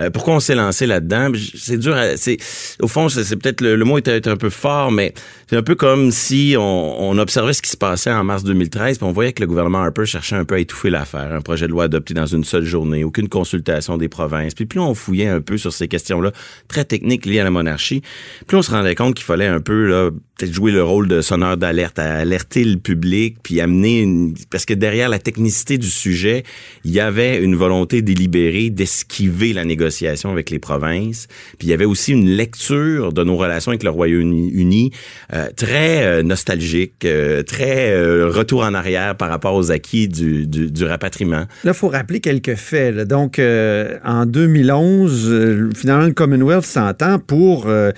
Euh, 0.00 0.08
pourquoi 0.08 0.34
on 0.34 0.40
s'est 0.40 0.54
lancé 0.54 0.86
là-dedans? 0.86 1.30
C'est 1.54 1.76
dur, 1.76 1.94
à- 1.94 2.14
au 2.82 2.88
fond, 2.88 3.10
c'est 3.10 3.22
c'est 3.24 3.36
peut-être 3.36 3.60
le, 3.60 3.76
le 3.76 3.84
mot 3.84 3.98
était 3.98 4.26
un 4.28 4.36
peu 4.36 4.48
fort, 4.48 4.90
mais 4.90 5.12
c'est 5.50 5.56
un 5.56 5.62
peu 5.62 5.74
comme 5.74 6.10
si 6.10 6.54
on, 6.58 7.02
on 7.10 7.18
observait 7.18 7.52
ce 7.52 7.60
qui 7.60 7.70
se 7.70 7.76
passait 7.76 8.10
en 8.10 8.24
mars 8.24 8.44
2013, 8.44 8.96
puis 8.96 9.06
on 9.06 9.12
voyait 9.12 9.34
que 9.34 9.42
le 9.42 9.46
gouvernement 9.46 9.82
Harper 9.82 10.06
cherchait 10.06 10.36
un 10.36 10.46
peu 10.46 10.54
à 10.54 10.58
étouffer 10.58 10.88
l'affaire. 10.88 11.34
Un 11.34 11.42
projet 11.42 11.66
de 11.66 11.72
loi 11.72 11.84
adopté 11.84 12.14
dans 12.14 12.24
une 12.26 12.44
seule 12.44 12.64
journée, 12.64 13.04
aucune 13.04 13.28
consultation 13.28 13.98
des 13.98 14.08
provinces. 14.08 14.54
Puis 14.54 14.64
plus 14.64 14.80
on 14.80 14.94
fouillait 14.94 15.28
un 15.28 15.42
peu 15.42 15.58
sur 15.58 15.70
ces 15.72 15.86
questions-là, 15.86 16.32
très 16.66 16.86
techniques 16.86 17.26
liées 17.26 17.40
à 17.40 17.44
la 17.44 17.50
monarchie, 17.50 18.00
plus 18.46 18.56
on 18.56 18.62
se 18.62 18.69
rendait 18.70 18.94
compte 18.94 19.14
qu'il 19.14 19.24
fallait 19.24 19.46
un 19.46 19.60
peu 19.60 19.86
là 19.86 20.10
peut-être 20.38 20.54
jouer 20.54 20.72
le 20.72 20.82
rôle 20.82 21.06
de 21.06 21.20
sonneur 21.20 21.58
d'alerte, 21.58 21.98
à 21.98 22.14
alerter 22.14 22.64
le 22.64 22.78
public, 22.78 23.36
puis 23.42 23.60
amener 23.60 24.00
une... 24.00 24.34
Parce 24.48 24.64
que 24.64 24.72
derrière 24.72 25.10
la 25.10 25.18
technicité 25.18 25.76
du 25.76 25.90
sujet, 25.90 26.44
il 26.84 26.92
y 26.92 27.00
avait 27.00 27.42
une 27.42 27.56
volonté 27.56 28.00
délibérée 28.00 28.70
d'esquiver 28.70 29.52
la 29.52 29.66
négociation 29.66 30.30
avec 30.30 30.48
les 30.48 30.58
provinces. 30.58 31.26
Puis 31.58 31.68
il 31.68 31.70
y 31.70 31.74
avait 31.74 31.84
aussi 31.84 32.12
une 32.12 32.26
lecture 32.26 33.12
de 33.12 33.22
nos 33.22 33.36
relations 33.36 33.70
avec 33.70 33.82
le 33.82 33.90
Royaume-Uni 33.90 34.92
euh, 35.34 35.48
très 35.54 36.04
euh, 36.04 36.22
nostalgique, 36.22 37.04
euh, 37.04 37.42
très 37.42 37.94
retour 38.24 38.62
en 38.62 38.72
arrière 38.72 39.16
par 39.16 39.28
rapport 39.28 39.54
aux 39.54 39.70
acquis 39.70 40.08
du, 40.08 40.46
du, 40.46 40.84
rapatriement. 40.84 41.44
Là, 41.64 41.74
faut 41.74 41.88
rappeler 41.88 42.20
quelques 42.20 42.54
faits. 42.54 42.96
Donc, 43.06 43.38
en 43.38 44.24
2011, 44.24 45.28
euh, 45.28 45.70
finalement, 45.74 46.06
le 46.06 46.12
Commonwealth 46.12 46.64
s'entend 46.64 47.18
pour 47.18 47.66
euh, 47.66 47.90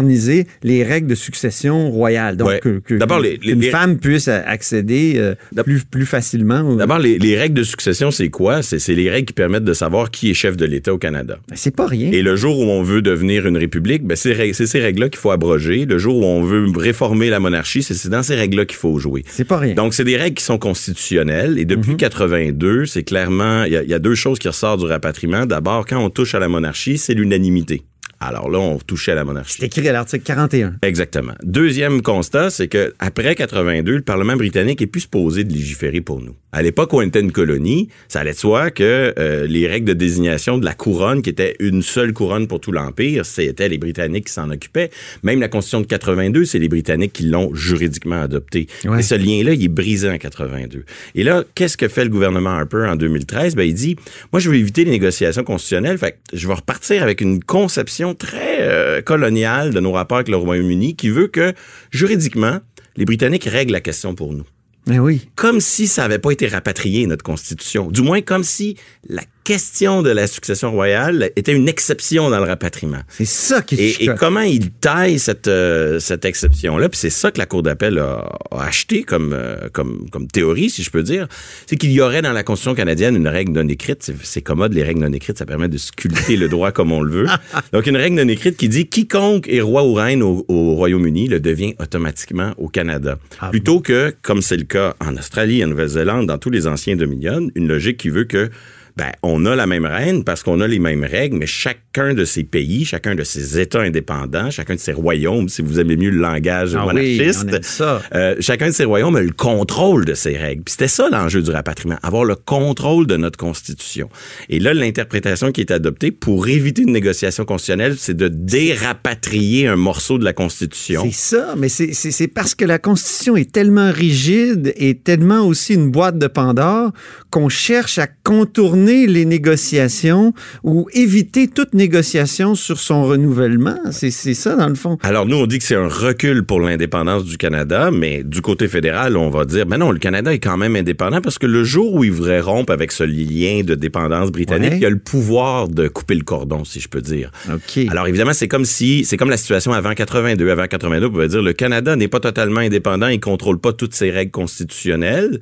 moderniser 0.00 0.46
les 0.62 0.82
règles 0.82 1.06
de 1.08 1.14
succession 1.14 1.90
royale. 1.90 2.36
Donc, 2.36 2.48
Ouais. 2.48 2.60
que- 2.60 2.78
les- 3.22 3.38
les- 3.42 3.54
les- 3.54 3.70
femme 3.70 3.98
puisse 3.98 4.28
accéder 4.28 5.14
euh, 5.16 5.34
plus, 5.64 5.84
plus 5.84 6.06
facilement. 6.06 6.74
D'abord, 6.76 6.98
les, 6.98 7.18
les 7.18 7.36
règles 7.36 7.54
de 7.54 7.62
succession, 7.62 8.10
c'est 8.10 8.28
quoi? 8.30 8.62
C'est 8.62 8.86
les 8.94 9.10
règles 9.10 9.26
qui 9.26 9.32
permettent 9.32 9.64
de 9.64 9.72
savoir 9.72 10.10
qui 10.10 10.30
est 10.30 10.34
chef 10.34 10.56
de 10.56 10.64
l'État 10.64 10.92
au 10.92 10.98
Canada. 10.98 11.38
Ben, 11.48 11.56
C'est 11.56 11.74
pas 11.74 11.86
rien. 11.86 12.10
Et 12.12 12.22
le 12.22 12.36
jour 12.36 12.58
où 12.58 12.62
on 12.64 12.82
veut 12.82 13.02
devenir 13.02 13.46
une 13.46 13.56
république, 13.56 14.04
ben 14.04 14.16
c'est 14.16 14.52
ces 14.52 14.80
règles-là 14.80 15.08
qu'il 15.08 15.18
faut 15.20 15.30
abroger. 15.30 15.84
Le 15.86 15.98
jour 15.98 16.16
où 16.18 16.24
on 16.24 16.42
veut 16.42 16.66
réformer 16.76 17.30
la 17.30 17.40
monarchie, 17.40 17.82
c'est 17.82 18.08
dans 18.08 18.22
ces 18.22 18.34
règles-là 18.34 18.64
qu'il 18.64 18.78
faut 18.78 18.98
jouer. 18.98 19.24
C'est 19.28 19.44
pas 19.44 19.58
rien. 19.58 19.74
Donc, 19.74 19.94
c'est 19.94 20.04
des 20.04 20.16
règles 20.16 20.34
qui 20.36 20.44
sont 20.44 20.58
constitutionnelles. 20.58 21.58
Et 21.58 21.64
depuis 21.64 21.96
82, 21.96 22.86
c'est 22.86 23.02
clairement, 23.02 23.64
il 23.64 23.72
y, 23.72 23.90
y 23.90 23.94
a 23.94 23.98
deux 23.98 24.14
choses 24.14 24.38
qui 24.38 24.48
ressortent 24.48 24.80
du 24.80 24.86
rapatriement. 24.86 25.46
D'abord, 25.46 25.86
quand 25.86 26.02
on 26.02 26.10
touche 26.10 26.34
à 26.34 26.38
la 26.38 26.48
monarchie, 26.48 26.98
c'est 26.98 27.14
l'unanimité. 27.14 27.82
Alors 28.22 28.50
là, 28.50 28.58
on 28.58 28.76
touchait 28.78 29.12
à 29.12 29.14
la 29.14 29.24
monarchie. 29.24 29.56
c'est 29.58 29.66
écrit 29.66 29.88
à 29.88 29.92
l'article 29.92 30.24
41. 30.24 30.74
Exactement. 30.82 31.32
Deuxième 31.42 32.02
constat, 32.02 32.50
c'est 32.50 32.68
que 32.68 32.92
après 32.98 33.34
82, 33.34 33.96
le 33.96 34.02
Parlement 34.02 34.36
britannique 34.36 34.82
est 34.82 34.86
plus 34.86 35.00
supposé 35.00 35.42
de 35.42 35.52
légiférer 35.52 36.02
pour 36.02 36.20
nous. 36.20 36.36
À 36.52 36.62
l'époque 36.62 36.92
où 36.92 36.98
on 36.98 37.02
était 37.02 37.20
une 37.20 37.32
colonie, 37.32 37.88
ça 38.08 38.20
allait 38.20 38.32
de 38.32 38.36
soi 38.36 38.70
que 38.70 39.14
euh, 39.18 39.46
les 39.46 39.66
règles 39.66 39.86
de 39.86 39.94
désignation 39.94 40.58
de 40.58 40.64
la 40.66 40.74
couronne, 40.74 41.22
qui 41.22 41.30
était 41.30 41.56
une 41.60 41.80
seule 41.80 42.12
couronne 42.12 42.46
pour 42.46 42.60
tout 42.60 42.72
l'empire, 42.72 43.24
c'était 43.24 43.68
les 43.68 43.78
Britanniques 43.78 44.26
qui 44.26 44.32
s'en 44.32 44.50
occupaient. 44.50 44.90
Même 45.22 45.40
la 45.40 45.48
Constitution 45.48 45.80
de 45.80 45.86
82, 45.86 46.44
c'est 46.44 46.58
les 46.58 46.68
Britanniques 46.68 47.14
qui 47.14 47.22
l'ont 47.22 47.54
juridiquement 47.54 48.20
adoptée. 48.20 48.66
Ouais. 48.84 49.00
Et 49.00 49.02
ce 49.02 49.14
lien-là, 49.14 49.54
il 49.54 49.64
est 49.64 49.68
brisé 49.68 50.10
en 50.10 50.18
82. 50.18 50.84
Et 51.14 51.22
là, 51.22 51.44
qu'est-ce 51.54 51.76
que 51.76 51.88
fait 51.88 52.04
le 52.04 52.10
gouvernement 52.10 52.50
Harper 52.50 52.86
en 52.86 52.96
2013 52.96 53.54
Ben 53.54 53.62
il 53.62 53.74
dit, 53.74 53.96
moi 54.32 54.40
je 54.40 54.50
veux 54.50 54.56
éviter 54.56 54.84
les 54.84 54.90
négociations 54.90 55.44
constitutionnelles, 55.44 55.96
fait 55.96 56.12
que 56.12 56.36
je 56.36 56.46
vais 56.46 56.54
repartir 56.54 57.02
avec 57.02 57.20
une 57.22 57.42
conception 57.42 58.09
très 58.14 58.60
euh, 58.60 59.02
coloniale 59.02 59.72
de 59.72 59.80
nos 59.80 59.92
rapports 59.92 60.18
avec 60.18 60.28
le 60.28 60.36
Royaume-Uni 60.36 60.96
qui 60.96 61.08
veut 61.08 61.28
que 61.28 61.54
juridiquement, 61.90 62.58
les 62.96 63.04
Britanniques 63.04 63.44
règlent 63.44 63.72
la 63.72 63.80
question 63.80 64.14
pour 64.14 64.32
nous. 64.32 64.44
Ben 64.86 64.98
oui. 64.98 65.28
Comme 65.36 65.60
si 65.60 65.86
ça 65.86 66.02
n'avait 66.02 66.18
pas 66.18 66.30
été 66.30 66.48
rapatrié, 66.48 67.06
notre 67.06 67.22
Constitution. 67.22 67.90
Du 67.90 68.02
moins, 68.02 68.22
comme 68.22 68.44
si 68.44 68.76
la 69.08 69.22
question 69.44 70.02
de 70.02 70.10
la 70.10 70.26
succession 70.26 70.70
royale 70.70 71.30
était 71.36 71.52
une 71.52 71.68
exception 71.68 72.30
dans 72.30 72.38
le 72.38 72.44
rapatriement. 72.44 73.00
C'est 73.08 73.24
ça 73.24 73.62
qui 73.62 73.74
Et, 73.76 74.04
et 74.04 74.10
comment 74.18 74.40
il 74.40 74.70
taille 74.70 75.18
cette, 75.18 75.48
euh, 75.48 75.98
cette 75.98 76.24
exception-là, 76.24 76.88
puis 76.88 76.98
c'est 76.98 77.10
ça 77.10 77.30
que 77.30 77.38
la 77.38 77.46
Cour 77.46 77.62
d'appel 77.62 77.98
a, 77.98 78.28
a 78.50 78.64
acheté 78.64 79.02
comme, 79.02 79.32
euh, 79.32 79.68
comme, 79.72 80.08
comme 80.10 80.26
théorie, 80.28 80.70
si 80.70 80.82
je 80.82 80.90
peux 80.90 81.02
dire, 81.02 81.26
c'est 81.66 81.76
qu'il 81.76 81.90
y 81.92 82.00
aurait 82.00 82.22
dans 82.22 82.32
la 82.32 82.42
Constitution 82.42 82.74
canadienne 82.74 83.16
une 83.16 83.28
règle 83.28 83.52
non 83.52 83.68
écrite. 83.68 84.12
C'est- 84.22 84.40
commode, 84.40 84.72
les 84.72 84.82
règles 84.82 85.00
non 85.00 85.12
écrites, 85.12 85.38
ça 85.38 85.46
permet 85.46 85.68
de 85.68 85.78
sculpter 85.78 86.36
le 86.36 86.48
droit 86.48 86.72
comme 86.72 86.92
on 86.92 87.02
le 87.02 87.10
veut. 87.12 87.26
Donc, 87.72 87.86
une 87.86 87.96
règle 87.96 88.16
non 88.22 88.28
écrite 88.28 88.56
qui 88.56 88.68
dit 88.68 88.86
quiconque 88.88 89.48
est 89.48 89.60
roi 89.60 89.84
ou 89.84 89.94
reine 89.94 90.22
au, 90.22 90.44
au 90.48 90.74
Royaume-Uni 90.74 91.28
le 91.28 91.40
devient 91.40 91.74
automatiquement 91.78 92.52
au 92.56 92.68
Canada. 92.68 93.18
Plutôt 93.50 93.80
que, 93.80 94.14
comme 94.22 94.42
c'est 94.42 94.56
le 94.56 94.64
cas 94.64 94.94
en 95.00 95.16
Australie, 95.16 95.64
en 95.64 95.68
Nouvelle-Zélande, 95.68 96.26
dans 96.26 96.38
tous 96.38 96.50
les 96.50 96.66
anciens 96.66 96.96
dominions, 96.96 97.48
une 97.54 97.68
logique 97.68 97.98
qui 97.98 98.08
veut 98.08 98.24
que 98.24 98.50
ben, 98.96 99.10
on 99.22 99.46
a 99.46 99.56
la 99.56 99.66
même 99.66 99.86
reine 99.86 100.24
parce 100.24 100.42
qu'on 100.42 100.60
a 100.60 100.66
les 100.66 100.78
mêmes 100.78 101.04
règles, 101.04 101.36
mais 101.38 101.46
chacun 101.46 102.14
de 102.14 102.24
ces 102.24 102.44
pays, 102.44 102.84
chacun 102.84 103.14
de 103.14 103.24
ces 103.24 103.58
États 103.60 103.80
indépendants, 103.80 104.50
chacun 104.50 104.74
de 104.74 104.80
ces 104.80 104.92
royaumes, 104.92 105.48
si 105.48 105.62
vous 105.62 105.78
aimez 105.80 105.96
mieux 105.96 106.10
le 106.10 106.20
langage 106.20 106.74
Ah 106.74 106.84
monarchiste, 106.84 107.62
ça. 107.62 108.02
euh, 108.14 108.34
chacun 108.40 108.68
de 108.68 108.72
ces 108.74 108.84
royaumes 108.84 109.16
a 109.16 109.20
le 109.22 109.32
contrôle 109.32 110.04
de 110.04 110.14
ces 110.14 110.36
règles. 110.36 110.62
Puis 110.64 110.72
c'était 110.72 110.88
ça 110.88 111.08
l'enjeu 111.10 111.42
du 111.42 111.50
rapatriement, 111.50 111.96
avoir 112.02 112.24
le 112.24 112.34
contrôle 112.34 113.06
de 113.06 113.16
notre 113.16 113.38
constitution. 113.38 114.08
Et 114.48 114.58
là, 114.60 114.74
l'interprétation 114.74 115.52
qui 115.52 115.60
est 115.60 115.70
adoptée 115.70 116.10
pour 116.10 116.48
éviter 116.48 116.82
une 116.82 116.92
négociation 116.92 117.44
constitutionnelle, 117.44 117.96
c'est 117.98 118.16
de 118.16 118.28
dérapatrier 118.28 119.66
un 119.66 119.76
morceau 119.76 120.18
de 120.18 120.24
la 120.24 120.32
constitution. 120.32 121.02
C'est 121.04 121.36
ça, 121.36 121.54
mais 121.56 121.68
c'est 121.68 122.28
parce 122.28 122.54
que 122.54 122.64
la 122.64 122.78
Constitution 122.78 123.36
est 123.36 123.50
tellement 123.52 123.92
rigide 123.92 124.72
et 124.76 124.96
tellement 124.96 125.40
aussi 125.46 125.74
une 125.74 125.90
boîte 125.90 126.18
de 126.18 126.26
Pandore 126.26 126.92
qu'on 127.30 127.48
cherche 127.48 127.98
à 127.98 128.06
contourner 128.06 128.79
les 129.06 129.24
négociations 129.24 130.32
ou 130.62 130.88
éviter 130.92 131.48
toute 131.48 131.74
négociation 131.74 132.54
sur 132.54 132.78
son 132.78 133.04
renouvellement? 133.04 133.76
C'est 133.90 134.10
ça, 134.10 134.56
dans 134.56 134.68
le 134.68 134.74
fond. 134.74 134.98
Alors, 135.02 135.26
nous, 135.26 135.36
on 135.36 135.46
dit 135.46 135.58
que 135.58 135.64
c'est 135.64 135.76
un 135.76 135.88
recul 135.88 136.44
pour 136.44 136.60
l'indépendance 136.60 137.24
du 137.24 137.36
Canada, 137.36 137.90
mais 137.92 138.22
du 138.24 138.40
côté 138.42 138.68
fédéral, 138.68 139.16
on 139.16 139.30
va 139.30 139.44
dire, 139.44 139.66
ben 139.66 139.78
non, 139.78 139.90
le 139.90 139.98
Canada 139.98 140.32
est 140.32 140.38
quand 140.38 140.56
même 140.56 140.76
indépendant 140.76 141.20
parce 141.20 141.38
que 141.38 141.46
le 141.46 141.64
jour 141.64 141.94
où 141.94 142.04
il 142.04 142.12
voudrait 142.12 142.40
rompre 142.40 142.72
avec 142.72 142.92
ce 142.92 143.04
lien 143.04 143.62
de 143.64 143.74
dépendance 143.74 144.30
britannique, 144.30 144.72
Ouais. 144.72 144.78
il 144.80 144.86
a 144.86 144.90
le 144.90 144.98
pouvoir 144.98 145.68
de 145.68 145.88
couper 145.88 146.14
le 146.14 146.22
cordon, 146.22 146.64
si 146.64 146.80
je 146.80 146.88
peux 146.88 147.00
dire. 147.00 147.30
OK. 147.52 147.86
Alors 147.90 148.06
évidemment, 148.06 148.32
c'est 148.32 148.48
comme 148.48 148.64
si 148.64 149.04
c'est 149.04 149.16
comme 149.16 149.30
la 149.30 149.36
situation 149.36 149.72
avant 149.72 149.94
82. 149.94 150.48
Avant 150.50 150.66
82, 150.66 151.06
on 151.06 151.10
pouvait 151.10 151.28
dire 151.28 151.42
le 151.42 151.52
Canada 151.52 151.96
n'est 151.96 152.08
pas 152.08 152.20
totalement 152.20 152.60
indépendant, 152.60 153.08
il 153.08 153.20
contrôle 153.20 153.58
pas 153.58 153.72
toutes 153.72 153.94
ses 153.94 154.10
règles 154.10 154.30
constitutionnelles. 154.30 155.40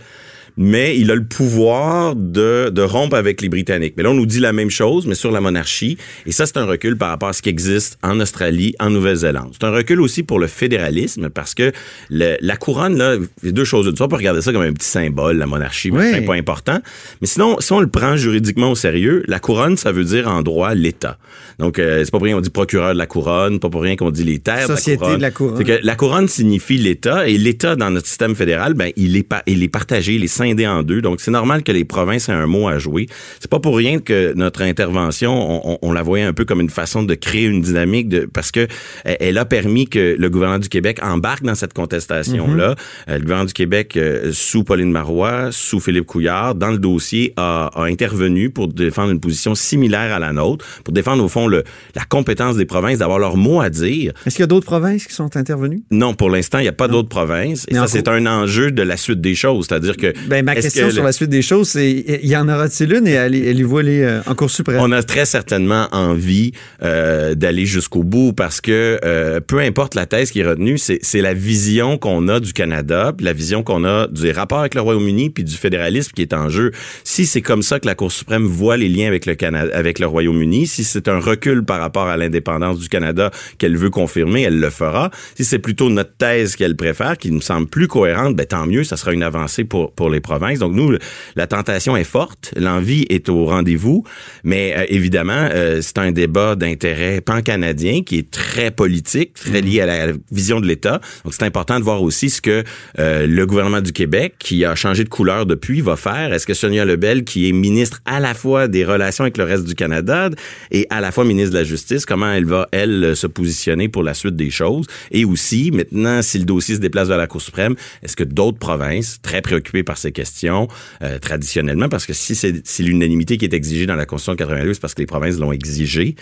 Mais 0.61 0.99
il 0.99 1.11
a 1.11 1.15
le 1.15 1.25
pouvoir 1.25 2.17
de, 2.17 2.69
de 2.71 2.83
rompre 2.83 3.17
avec 3.17 3.41
les 3.41 3.49
Britanniques. 3.49 3.95
Mais 3.97 4.03
là, 4.03 4.11
on 4.11 4.15
nous 4.15 4.27
dit 4.27 4.41
la 4.41 4.53
même 4.53 4.71
chose, 4.71 5.07
mais 5.07 5.15
sur 5.15 5.31
la 5.31 5.41
monarchie. 5.41 5.97
Et 6.27 6.33
ça, 6.33 6.47
c'est 6.47 6.57
un 6.57 6.65
recul 6.67 6.97
par 6.99 7.11
rapport 7.11 7.29
à 7.29 7.33
ce 7.33 7.41
qui 7.43 7.49
existe 7.49 7.97
en 8.03 8.19
Australie, 8.21 8.75
en 8.81 8.91
Nouvelle-Zélande. 8.91 9.51
C'est 9.53 9.65
un 9.65 9.71
recul 9.71 10.01
aussi 10.01 10.25
pour 10.25 10.39
le 10.41 10.49
fédéralisme, 10.49 11.31
parce 11.31 11.55
que 11.55 11.73
le- 12.11 12.37
la 12.41 12.57
couronne, 12.57 12.99
là, 12.99 13.17
il 13.43 13.47
y 13.47 13.49
a 13.51 13.53
deux 13.53 13.65
choses. 13.65 13.87
Une, 13.87 13.95
on 14.01 14.09
peut 14.09 14.17
regarder 14.17 14.43
ça 14.43 14.53
comme 14.53 14.63
un 14.63 14.73
petit 14.73 14.89
symbole, 14.89 15.37
la 15.39 15.47
monarchie, 15.47 15.91
mais 15.91 15.99
Oui. 16.01 16.11
c'est 16.13 16.21
pas 16.23 16.35
important. 16.35 16.81
Mais 17.21 17.27
sinon, 17.29 17.57
si 17.61 17.73
on 17.73 17.81
le 17.81 17.87
prend 17.89 18.17
juridiquement 18.17 18.73
au 18.73 18.75
sérieux, 18.75 19.23
la 19.29 19.39
couronne, 19.39 19.77
ça 19.77 19.93
veut 19.93 20.05
dire 20.05 20.29
en 20.29 20.43
droit 20.43 20.75
l'État. 20.75 21.19
Donc, 21.59 21.79
euh, 21.79 22.05
c'est 22.05 22.11
pas 22.11 22.19
pour 22.19 22.25
rien 22.27 22.35
qu'on 22.35 22.41
dit 22.41 22.51
procureur 22.51 22.93
de 22.93 22.99
la 22.99 23.07
couronne, 23.07 23.61
pas 23.61 23.71
pour 23.71 23.83
rien 23.83 23.97
qu'on 23.97 24.11
dit 24.11 24.25
les 24.25 24.39
terres 24.39 24.67
Société 24.67 24.97
de 24.97 25.01
la 25.01 25.07
couronne. 25.07 25.17
de 25.19 25.23
la 25.23 25.31
couronne. 25.31 25.57
C'est 25.59 25.65
que 25.65 25.87
la 25.87 25.95
couronne 25.97 26.29
signifie 26.29 26.79
l'État 26.79 27.29
et 27.29 27.39
l'État 27.39 27.77
dans 27.77 27.91
notre 27.91 28.07
système 28.07 28.35
fédéral, 28.35 28.75
ben 28.75 28.91
il 28.97 29.17
est 29.17 29.29
il 29.47 29.63
est 29.63 29.69
partagé, 29.69 30.15
il 30.15 30.25
est 30.25 30.29
scindé 30.49 30.67
en 30.67 30.83
deux. 30.83 31.01
Donc 31.03 31.21
c'est 31.21 31.31
normal 31.31 31.63
que 31.63 31.73
les 31.73 31.85
provinces 31.85 32.29
aient 32.29 32.33
un 32.33 32.47
mot 32.47 32.69
à 32.69 32.79
jouer. 32.79 33.07
C'est 33.41 33.51
pas 33.51 33.61
pour 33.61 33.77
rien 33.77 33.99
que 34.01 34.33
notre 34.35 34.63
intervention, 34.63 35.33
on, 35.33 35.73
on- 35.73 35.79
on 35.83 35.93
la 35.93 36.03
voyait 36.03 36.25
un 36.25 36.33
peu 36.33 36.45
comme 36.45 36.61
une 36.61 36.71
façon 36.71 37.03
de 37.03 37.15
créer 37.15 37.45
une 37.47 37.63
dynamique 37.63 38.09
de 38.09 38.29
parce 38.33 38.51
que 38.51 38.67
elle, 39.05 39.39
a 39.39 39.45
permis 39.45 39.87
que 39.89 40.17
le 40.19 40.31
gouvernement 40.31 40.59
du 40.59 40.69
Québec 40.69 40.99
embarque 41.03 41.43
dans 41.45 41.55
cette 41.55 41.73
contestation 41.73 42.55
là. 42.55 42.71
Mhm. 43.07 43.15
le 43.15 43.21
gouvernement 43.21 43.47
du 43.47 43.53
Québec 43.53 43.97
euh, 43.97 44.31
sous 44.33 44.65
Pauline 44.65 44.91
Marois, 44.91 45.49
sous 45.53 45.81
Philippe 45.81 46.07
Couillard, 46.07 46.55
dans 46.55 46.71
le 46.71 46.79
dossier 46.79 47.33
a, 47.37 47.71
a 47.75 47.83
intervenu 47.85 48.51
pour 48.51 48.69
défendre 48.69 49.11
une 49.13 49.21
position 49.21 49.55
similaire 49.55 50.13
à 50.15 50.19
la 50.19 50.33
nôtre, 50.33 50.65
pour 50.85 50.93
défendre 50.93 51.23
au 51.25 51.29
fond 51.29 51.47
le, 51.47 51.63
la 51.95 52.05
compétence 52.05 52.57
des 52.57 52.65
provinces 52.67 52.99
d'avoir 52.99 53.19
leur 53.19 53.37
mot 53.37 53.61
à 53.61 53.71
dire. 53.71 54.13
Est-ce 54.27 54.37
qu'il 54.37 54.43
y 54.43 54.45
a 54.45 54.49
d'autres 54.49 54.67
provinces 54.67 55.07
qui 55.07 55.15
sont 55.15 55.37
intervenues? 55.37 55.83
Non, 55.91 56.15
pour 56.15 56.31
l'instant, 56.31 56.59
il 56.59 56.63
n'y 56.63 56.69
a 56.69 56.73
pas 56.73 56.89
d'autres 56.89 57.09
provinces. 57.09 57.65
Et 57.69 57.75
Mais 57.75 57.81
ça, 57.81 57.87
c'est 57.87 58.09
un 58.09 58.27
enjeu 58.27 58.71
de 58.73 58.83
la 58.83 58.97
suite 58.97 59.21
des 59.21 59.35
choses. 59.35 59.67
C'est-à-dire 59.69 59.97
que. 59.97 60.13
Ben, 60.29 60.38
ma 60.43 60.55
est-ce 60.55 60.63
question 60.69 60.87
que 60.87 60.93
sur 60.93 61.03
le- 61.03 61.07
la 61.07 61.13
suite 61.13 61.31
des 61.31 61.43
choses, 61.43 61.69
c'est 61.69 62.05
y 62.23 62.37
en 62.37 62.49
aura-t-il 62.49 62.93
une 62.93 63.07
et 63.09 63.13
elle, 63.13 63.35
elle 63.35 63.59
y 63.59 63.63
voit 63.63 63.81
aller 63.81 64.03
euh, 64.03 64.21
en 64.27 64.35
Cour 64.35 64.51
suprême? 64.51 64.79
On 64.81 64.93
a 64.93 65.03
très 65.03 65.25
certainement 65.25 65.89
envie 65.93 66.53
euh, 66.83 67.35
d'aller 67.35 67.67
jusqu'au 67.67 68.03
bout 68.05 68.33
parce 68.33 68.61
que 68.61 68.99
euh, 69.05 69.41
peu 69.41 69.59
importe 69.61 69.95
la 69.95 70.07
thèse 70.07 70.31
qui 70.31 70.41
est 70.41 70.47
retenue, 70.47 70.79
c'est 70.79 71.21
la 71.21 71.35
vision 71.35 71.99
qu'on 71.99 72.29
a 72.29 72.41
du 72.41 72.53
Canada, 72.53 73.13
puis 73.17 73.25
la 73.25 73.33
vision 73.33 73.63
qu'on 73.63 73.85
a 73.85 74.07
du 74.09 74.31
rapport 74.31 74.61
avec 74.61 74.75
le 74.75 74.81
Royaume-Uni, 74.81 75.31
puis 75.31 75.45
du 75.45 75.55
fédéralisme 75.57 76.13
qui 76.15 76.23
est 76.23 76.33
en 76.33 76.49
jeu. 76.49 76.71
Si 77.05 77.27
c'est 77.27 77.43
comme 77.43 77.63
ça 77.63 77.81
que 77.81 77.87
la 77.87 77.95
Cour 77.95 78.13
suprême 78.13 78.45
voit 78.45 78.77
les 78.77 78.89
liens 78.89 79.09
avec 79.09 79.27
le 79.27 79.35
Canada, 79.35 79.71
avec 79.77 79.99
le 79.99 80.07
Royaume-Uni, 80.07 80.67
si 80.67 80.85
c'est 80.85 81.09
un 81.09 81.19
recul 81.21 81.65
par 81.65 81.81
rapport 81.81 82.07
à 82.09 82.17
l'indépendance 82.17 82.79
du 82.79 82.89
Canada 82.89 83.31
qu'elle 83.59 83.77
veut 83.77 83.91
confirmer, 83.91 84.43
elle 84.43 84.61
le 84.61 84.71
fera. 84.71 85.11
Si 85.37 85.45
c'est 85.45 85.59
plutôt 85.59 85.91
notre 85.91 86.15
thèse 86.17 86.57
qu'elle 86.57 86.77
préfère, 86.77 87.17
qui 87.19 87.31
nous 87.31 87.41
semble 87.41 87.67
plus 87.69 87.89
cohérente, 87.89 88.37
ben 88.37 88.47
tant 88.47 88.67
mieux, 88.67 88.85
ça 88.85 88.97
sera 88.97 89.13
une 89.13 89.23
avancée 89.23 89.65
pour 89.65 89.93
pour 89.93 90.11
les 90.11 90.18
Donc 90.59 90.75
nous, 90.75 90.97
la 91.37 91.47
tentation 91.47 91.97
est 91.97 92.05
forte, 92.05 92.53
l'envie 92.57 93.07
est 93.09 93.29
au 93.29 93.47
rendez-vous, 93.47 94.05
mais 94.45 94.75
euh, 94.77 94.85
évidemment, 94.89 95.49
euh, 95.53 95.81
c'est 95.83 95.99
un 95.99 96.13
débat 96.13 96.55
d'intérêt 96.55 97.21
pan-canadien 97.21 98.03
qui 98.03 98.19
est 98.19 98.31
très 98.31 98.71
politique, 98.71 99.35
très 99.35 99.61
lié 99.61 99.81
à 99.81 99.87
la 99.87 100.13
vision 100.31 100.61
de 100.61 100.67
l'État. 100.67 101.01
Donc 101.25 101.35
c'est 101.35 101.45
important 101.45 101.79
de 101.79 101.85
voir 101.85 102.03
aussi 102.03 102.31
ce 102.31 102.41
que 102.41 102.63
euh, 102.99 103.27
le 103.27 103.47
gouvernement 103.47 103.81
du 103.81 103.93
Québec, 103.93 104.35
qui 104.39 104.65
a 104.65 104.75
changé 104.75 105.05
de 105.05 105.09
couleur 105.09 105.47
depuis, 105.47 105.81
va 105.81 105.97
faire. 105.97 106.33
Est-ce 106.33 106.47
que 106.47 106.55
Sonia 106.55 106.85
Lebel, 106.85 107.25
qui 107.25 107.49
est 107.49 107.53
ministre 107.53 108.01
à 108.05 108.21
la 108.21 108.35
fois 108.35 108.69
des 108.69 108.85
relations 108.85 109.25
avec 109.25 109.39
le 109.39 109.45
reste 109.45 109.65
du 109.65 109.75
Canada 109.75 110.31
et 110.71 110.87
à 110.91 111.01
la 111.01 111.11
fois 111.11 111.25
ministre 111.25 111.53
de 111.53 111.59
la 111.59 111.65
Justice, 111.65 112.05
comment 112.05 112.31
elle 112.31 112.45
va, 112.45 112.69
elle, 112.73 113.17
se 113.17 113.27
positionner 113.27 113.89
pour 113.89 114.03
la 114.03 114.15
suite 114.15 114.37
des 114.37 114.51
choses? 114.51 114.87
Et 115.11 115.25
aussi, 115.25 115.71
maintenant, 115.71 116.23
si 116.23 116.39
le 116.39 116.45
dossier 116.45 116.75
se 116.75 116.81
déplace 116.81 117.09
vers 117.09 117.19
la 117.19 117.27
Cour 117.27 117.41
suprême, 117.41 117.75
est-ce 118.03 118.17
que 118.17 118.25
d'autres 118.25 118.59
provinces, 118.59 119.19
très 119.23 119.41
préoccupées 119.41 119.83
par 119.83 119.97
ces 119.97 120.08
questions, 120.11 120.69
euh, 121.03 121.19
traditionnellement, 121.19 121.89
parce 121.89 122.07
que 122.07 122.13
si 122.13 122.35
c'est 122.35 122.67
si 122.67 122.83
l'unanimité 122.83 123.37
qui 123.39 123.45
est 123.45 123.55
exigée 123.55 123.87
dans 123.87 123.95
la 123.97 124.07
Constitution 124.07 124.33
de 124.35 124.39
82, 124.39 124.75
c'est 124.75 124.81
parce 124.81 124.95
que 124.95 125.03
les 125.03 125.07
provinces 125.07 125.39
l'ont 125.39 125.53
exigé. 125.53 126.17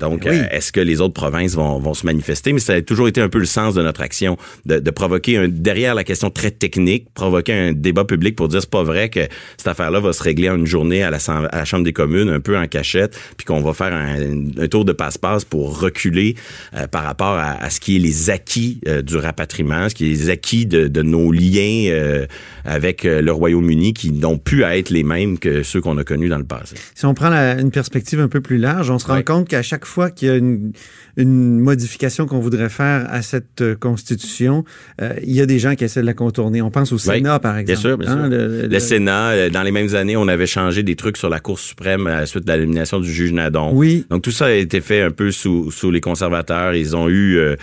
Donc, 0.00 0.22
Oui. 0.26 0.36
euh, 0.36 0.44
est-ce 0.50 0.72
que 0.72 0.80
les 0.80 1.00
autres 1.00 1.14
provinces 1.14 1.54
vont, 1.54 1.78
vont 1.78 1.94
se 1.94 2.06
manifester? 2.06 2.52
Mais 2.52 2.60
ça 2.60 2.74
a 2.74 2.82
toujours 2.82 3.08
été 3.08 3.20
un 3.20 3.28
peu 3.28 3.38
le 3.38 3.44
sens 3.46 3.74
de 3.74 3.82
notre 3.82 4.00
action, 4.02 4.36
de, 4.66 4.78
de 4.78 4.90
provoquer, 4.90 5.36
un, 5.38 5.48
derrière 5.48 5.94
la 5.94 6.04
question 6.04 6.30
très 6.30 6.50
technique, 6.50 7.06
provoquer 7.14 7.52
un 7.52 7.72
débat 7.72 8.04
public 8.04 8.36
pour 8.36 8.48
dire 8.48 8.60
c'est 8.60 8.70
pas 8.70 8.82
vrai 8.82 9.08
que 9.08 9.20
cette 9.56 9.68
affaire-là 9.68 10.00
va 10.00 10.12
se 10.12 10.22
régler 10.22 10.48
en 10.50 10.56
une 10.56 10.66
journée 10.66 11.02
à 11.02 11.10
la, 11.10 11.18
Sam- 11.18 11.48
à 11.52 11.58
la 11.58 11.64
Chambre 11.64 11.84
des 11.84 11.92
communes, 11.92 12.28
un 12.28 12.40
peu 12.40 12.56
en 12.56 12.66
cachette, 12.66 13.18
puis 13.36 13.44
qu'on 13.44 13.60
va 13.60 13.72
faire 13.74 13.92
un, 13.92 14.16
un 14.58 14.68
tour 14.68 14.84
de 14.84 14.92
passe-passe 14.92 15.44
pour 15.44 15.78
reculer 15.80 16.34
euh, 16.74 16.86
par 16.86 17.04
rapport 17.04 17.34
à, 17.38 17.52
à 17.62 17.70
ce 17.70 17.80
qui 17.80 17.96
est 17.96 17.98
les 17.98 18.30
acquis 18.30 18.80
euh, 18.88 19.02
du 19.02 19.16
rapatriement, 19.16 19.88
ce 19.88 19.94
qui 19.94 20.04
est 20.06 20.08
les 20.08 20.30
acquis 20.30 20.66
de, 20.66 20.88
de 20.88 21.02
nos 21.02 21.32
liens 21.32 21.86
euh, 21.90 22.26
avec 22.64 23.04
euh, 23.04 23.20
le 23.32 23.36
Royaume-Uni 23.38 23.94
qui 23.94 24.12
n'ont 24.12 24.38
pu 24.38 24.62
être 24.62 24.90
les 24.90 25.02
mêmes 25.02 25.38
que 25.38 25.62
ceux 25.62 25.80
qu'on 25.80 25.96
a 25.98 26.04
connus 26.04 26.28
dans 26.28 26.38
le 26.38 26.44
passé. 26.44 26.76
Si 26.94 27.06
on 27.06 27.14
prend 27.14 27.30
la- 27.30 27.58
une 27.58 27.70
perspective 27.70 28.20
un 28.20 28.28
peu 28.28 28.40
plus 28.40 28.58
large, 28.58 28.90
on 28.90 28.98
se 28.98 29.06
rend 29.06 29.14
Ouais. 29.14 29.24
compte 29.24 29.48
qu'à 29.48 29.62
chaque 29.62 29.84
fois 29.86 30.10
qu'il 30.10 30.28
y 30.28 30.30
a 30.30 30.36
une, 30.36 30.72
une 31.16 31.58
modification 31.60 32.26
qu'on 32.26 32.40
voudrait 32.40 32.68
faire 32.70 33.06
à 33.10 33.22
cette 33.22 33.60
euh, 33.60 33.74
constitution, 33.74 34.64
euh, 35.00 35.12
il 35.22 35.32
y 35.32 35.40
a 35.40 35.46
des 35.46 35.58
gens 35.58 35.74
qui 35.74 35.84
essaient 35.84 36.00
de 36.00 36.06
la 36.06 36.14
contourner. 36.14 36.62
On 36.62 36.70
pense 36.70 36.90
au 36.92 36.96
Oui, 36.96 37.00
Sénat, 37.00 37.38
par 37.38 37.58
exemple. 37.58 37.66
Bien 37.66 37.76
sûr, 37.90 37.98
bien 37.98 38.08
sûr. 38.10 38.18
Hein, 38.24 38.28
le- 38.28 38.62
Le, 38.62 38.66
le- 38.68 38.78
Sénat, 38.80 39.30
euh, 39.30 39.50
dans 39.50 39.62
les 39.62 39.72
mêmes 39.72 39.94
années, 39.94 40.16
on 40.16 40.28
avait 40.28 40.46
changé 40.46 40.82
des 40.82 40.96
trucs 40.96 41.16
sur 41.16 41.28
la 41.28 41.40
Cour 41.40 41.58
suprême 41.58 42.06
à 42.06 42.20
la 42.20 42.26
suite 42.26 42.46
de 42.46 42.52
l'élimination 42.52 43.00
du 43.00 43.12
juge 43.12 43.32
Nadon. 43.32 43.70
Oui. 43.74 44.06
Donc 44.10 44.22
tout 44.22 44.30
ça 44.30 44.46
a 44.46 44.52
été 44.52 44.80
fait 44.80 45.02
un 45.02 45.10
peu 45.10 45.30
sous, 45.30 45.70
sous 45.70 45.90
les 45.90 46.00
conservateurs. 46.00 46.74
Ils 46.74 46.96
ont 46.96 47.08
eu 47.08 47.36
euh, 47.36 47.56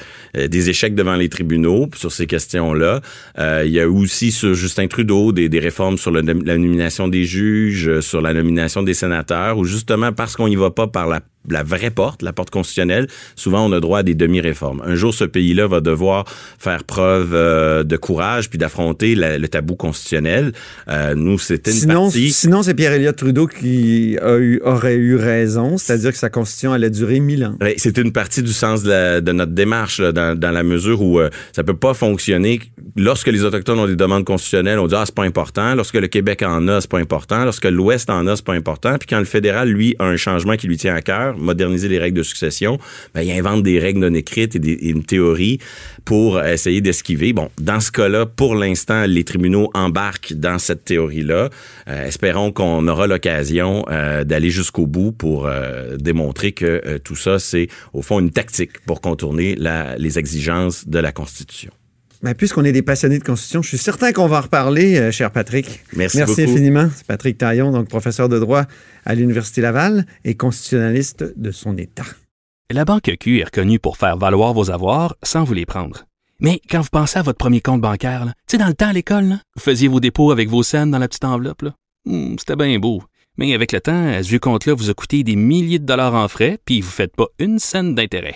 des 0.47 0.69
échecs 0.69 0.95
devant 0.95 1.15
les 1.15 1.29
tribunaux 1.29 1.89
sur 1.95 2.12
ces 2.12 2.27
questions-là. 2.27 3.01
Euh, 3.39 3.63
il 3.65 3.71
y 3.71 3.79
a 3.79 3.83
eu 3.83 3.88
aussi 3.88 4.31
sur 4.31 4.53
Justin 4.53 4.88
Trudeau 4.88 5.31
des, 5.31 5.49
des 5.49 5.59
réformes 5.59 5.97
sur 5.97 6.12
le- 6.12 6.21
la 6.21 6.57
nomination 6.57 7.07
des 7.07 7.23
juges, 7.25 7.99
sur 8.01 8.21
la 8.21 8.33
nomination 8.33 8.83
des 8.83 8.93
sénateurs, 8.93 9.57
où 9.57 9.65
justement 9.65 10.12
parce 10.13 10.35
qu'on 10.35 10.47
n'y 10.47 10.55
va 10.55 10.71
pas 10.71 10.88
par 10.88 11.07
la 11.07 11.21
la 11.49 11.63
vraie 11.63 11.89
porte, 11.89 12.21
la 12.21 12.34
porte 12.34 12.49
constitutionnelle, 12.49 13.08
souvent 13.36 13.65
on 13.65 13.71
a 13.71 13.80
droit 13.80 13.99
à 13.99 14.04
des 14.04 14.13
demi-réformes. 14.15 14.82
Un 14.86 14.95
jour, 14.95 15.13
ce 15.13 15.23
pays-là 15.23 15.67
va 15.67 15.80
devoir 15.82 16.25
faire 16.60 16.84
preuve 16.84 17.34
euh, 17.34 17.84
de 17.84 17.95
courage 17.97 18.49
puis 18.49 18.58
d'affronter 18.60 19.15
le 19.15 19.47
tabou 19.47 19.75
constitutionnel. 19.75 20.52
Euh, 20.89 21.15
nous, 21.15 21.39
c'était 21.39 21.71
une 21.71 21.78
Sinon, 21.78 22.04
partie... 22.04 22.32
sinon 22.32 22.62
c'est 22.63 22.73
Pierre-Éliott 22.73 23.15
Trudeau 23.15 23.47
qui 23.47 24.17
a 24.21 24.38
eu, 24.38 24.60
aurait 24.63 24.95
eu 24.95 25.15
raison, 25.15 25.78
c'est-à-dire 25.78 26.12
que 26.12 26.17
sa 26.17 26.30
constitution 26.30 26.73
allait 26.73 26.89
durer 26.89 27.19
mille 27.19 27.45
ans. 27.45 27.56
Ouais, 27.62 27.75
c'était 27.78 28.02
une 28.02 28.12
partie 28.12 28.43
du 28.43 28.52
sens 28.54 28.84
de, 28.84 28.89
la- 28.89 29.21
de 29.21 29.32
notre 29.32 29.54
démarche 29.54 29.99
là, 29.99 30.12
dans, 30.12 30.38
dans 30.38 30.52
la 30.52 30.63
mesure 30.63 31.02
où 31.02 31.19
euh, 31.19 31.30
ça 31.54 31.63
peut 31.63 31.75
pas 31.75 31.93
fonctionner 31.93 32.60
lorsque 32.97 33.28
les 33.28 33.43
autochtones 33.43 33.80
ont 33.80 33.88
des 33.88 33.95
demandes 33.95 34.25
constitutionnelles. 34.25 34.80
On 34.80 34.88
dit 34.88 34.95
ah 34.95 35.04
c'est 35.06 35.15
pas 35.15 35.23
important. 35.23 35.73
Lorsque 35.75 35.95
le 35.95 36.08
Québec 36.08 36.43
en 36.43 36.67
a, 36.67 36.82
c'est 36.82 36.89
pas 36.89 36.99
important. 36.99 37.43
Lorsque 37.45 37.65
l'Ouest 37.65 38.10
en 38.10 38.28
a, 38.28 38.36
c'est 38.36 38.45
pas 38.45 38.54
important. 38.54 38.97
Puis 38.99 39.08
quand 39.08 39.19
le 39.19 39.25
fédéral 39.25 39.69
lui 39.69 39.95
a 39.99 40.06
un 40.06 40.17
changement 40.17 40.56
qui 40.58 40.67
lui 40.67 40.78
tient 40.78 40.93
à 40.95 41.02
cœur, 41.02 41.28
moderniser 41.37 41.87
les 41.87 41.99
règles 41.99 42.17
de 42.17 42.23
succession, 42.23 42.77
ben, 43.13 43.21
il 43.21 43.31
invente 43.31 43.63
des 43.63 43.79
règles 43.79 43.99
non 43.99 44.13
écrites 44.13 44.55
et, 44.55 44.59
des, 44.59 44.73
une 44.73 45.03
théorie 45.03 45.59
pour 46.05 46.41
essayer 46.41 46.81
d'esquiver. 46.81 47.33
Bon, 47.33 47.49
dans 47.59 47.79
ce 47.79 47.91
cas-là, 47.91 48.25
pour 48.25 48.55
l'instant, 48.55 49.05
les 49.05 49.23
tribunaux 49.23 49.69
embarquent 49.73 50.33
dans 50.33 50.59
cette 50.59 50.85
théorie-là. 50.85 51.49
Euh, 51.87 52.05
espérons 52.05 52.51
qu'on 52.51 52.87
aura 52.87 53.07
l'occasion 53.07 53.85
euh, 53.89 54.23
d'aller 54.23 54.49
jusqu'au 54.49 54.87
bout 54.87 55.11
pour 55.11 55.45
euh, 55.45 55.97
démontrer 55.97 56.51
que 56.51 56.97
tout 57.03 57.15
ça, 57.15 57.39
c'est 57.39 57.67
au 57.93 58.01
fond 58.01 58.19
une 58.19 58.31
tactique 58.31 58.79
pour 58.85 59.01
contourner 59.01 59.55
les 59.97 60.19
exigences 60.19 60.87
de 60.87 60.99
la 60.99 61.11
Constitution. 61.11 61.71
Mais 62.21 62.34
puisqu'on 62.34 62.65
est 62.65 62.71
des 62.73 62.82
passionnés 62.82 63.17
de 63.19 63.23
constitution, 63.23 63.62
je 63.62 63.69
suis 63.69 63.77
certain 63.77 64.12
qu'on 64.12 64.27
va 64.27 64.39
en 64.39 64.41
reparler, 64.41 64.97
euh, 64.97 65.12
cher 65.12 65.32
Patrick. 65.32 65.84
Merci 65.95 66.17
Merci 66.17 66.36
beaucoup. 66.41 66.51
infiniment. 66.51 66.89
C'est 66.95 67.08
Patrick 67.08 67.38
Taillon, 67.38 67.71
donc 67.71 67.88
professeur 67.88 68.27
de 68.27 68.38
droit 68.39 68.65
à 69.05 69.15
l'Université 69.15 69.62
Laval 69.62 70.05
et 70.25 70.36
constitutionnaliste 70.36 71.23
de 71.38 71.51
son 71.51 71.77
État. 71.77 72.03
La 72.71 72.84
Banque 72.86 73.10
Q 73.19 73.39
est 73.39 73.45
reconnue 73.45 73.79
pour 73.79 73.95
faire 73.97 74.17
valoir 74.17 74.53
vos 74.53 74.69
avoirs 74.69 75.15
sans 75.23 75.43
vous 75.45 75.53
les 75.53 75.65
prendre. 75.65 76.05
Mais 76.41 76.62
quand 76.69 76.82
vous 76.82 76.89
pensez 76.91 77.17
à 77.19 77.21
votre 77.21 77.38
premier 77.38 77.62
compte 77.62 77.82
bancaire, 77.82 78.25
tu 78.25 78.34
sais, 78.51 78.58
dans 78.58 78.67
le 78.67 78.73
temps 78.73 78.89
à 78.89 78.93
l'école, 78.93 79.25
là, 79.25 79.39
vous 79.55 79.62
faisiez 79.62 79.88
vos 79.88 79.99
dépôts 79.99 80.32
avec 80.32 80.49
vos 80.49 80.63
scènes 80.63 80.91
dans 80.91 80.99
la 80.99 81.08
petite 81.08 81.25
enveloppe. 81.25 81.63
Hmm, 82.05 82.36
C'était 82.38 82.55
bien 82.55 82.77
beau. 82.79 83.01
Mais 83.38 83.53
avec 83.53 83.71
le 83.71 83.79
temps, 83.79 84.12
ce 84.21 84.27
vieux 84.27 84.39
compte-là 84.39 84.73
vous 84.73 84.89
a 84.89 84.93
coûté 84.93 85.23
des 85.23 85.36
milliers 85.38 85.79
de 85.79 85.86
dollars 85.86 86.13
en 86.15 86.27
frais, 86.27 86.60
puis 86.65 86.82
vous 86.82 86.88
ne 86.88 86.91
faites 86.93 87.15
pas 87.15 87.27
une 87.39 87.60
scène 87.60 87.95
d'intérêt. 87.95 88.36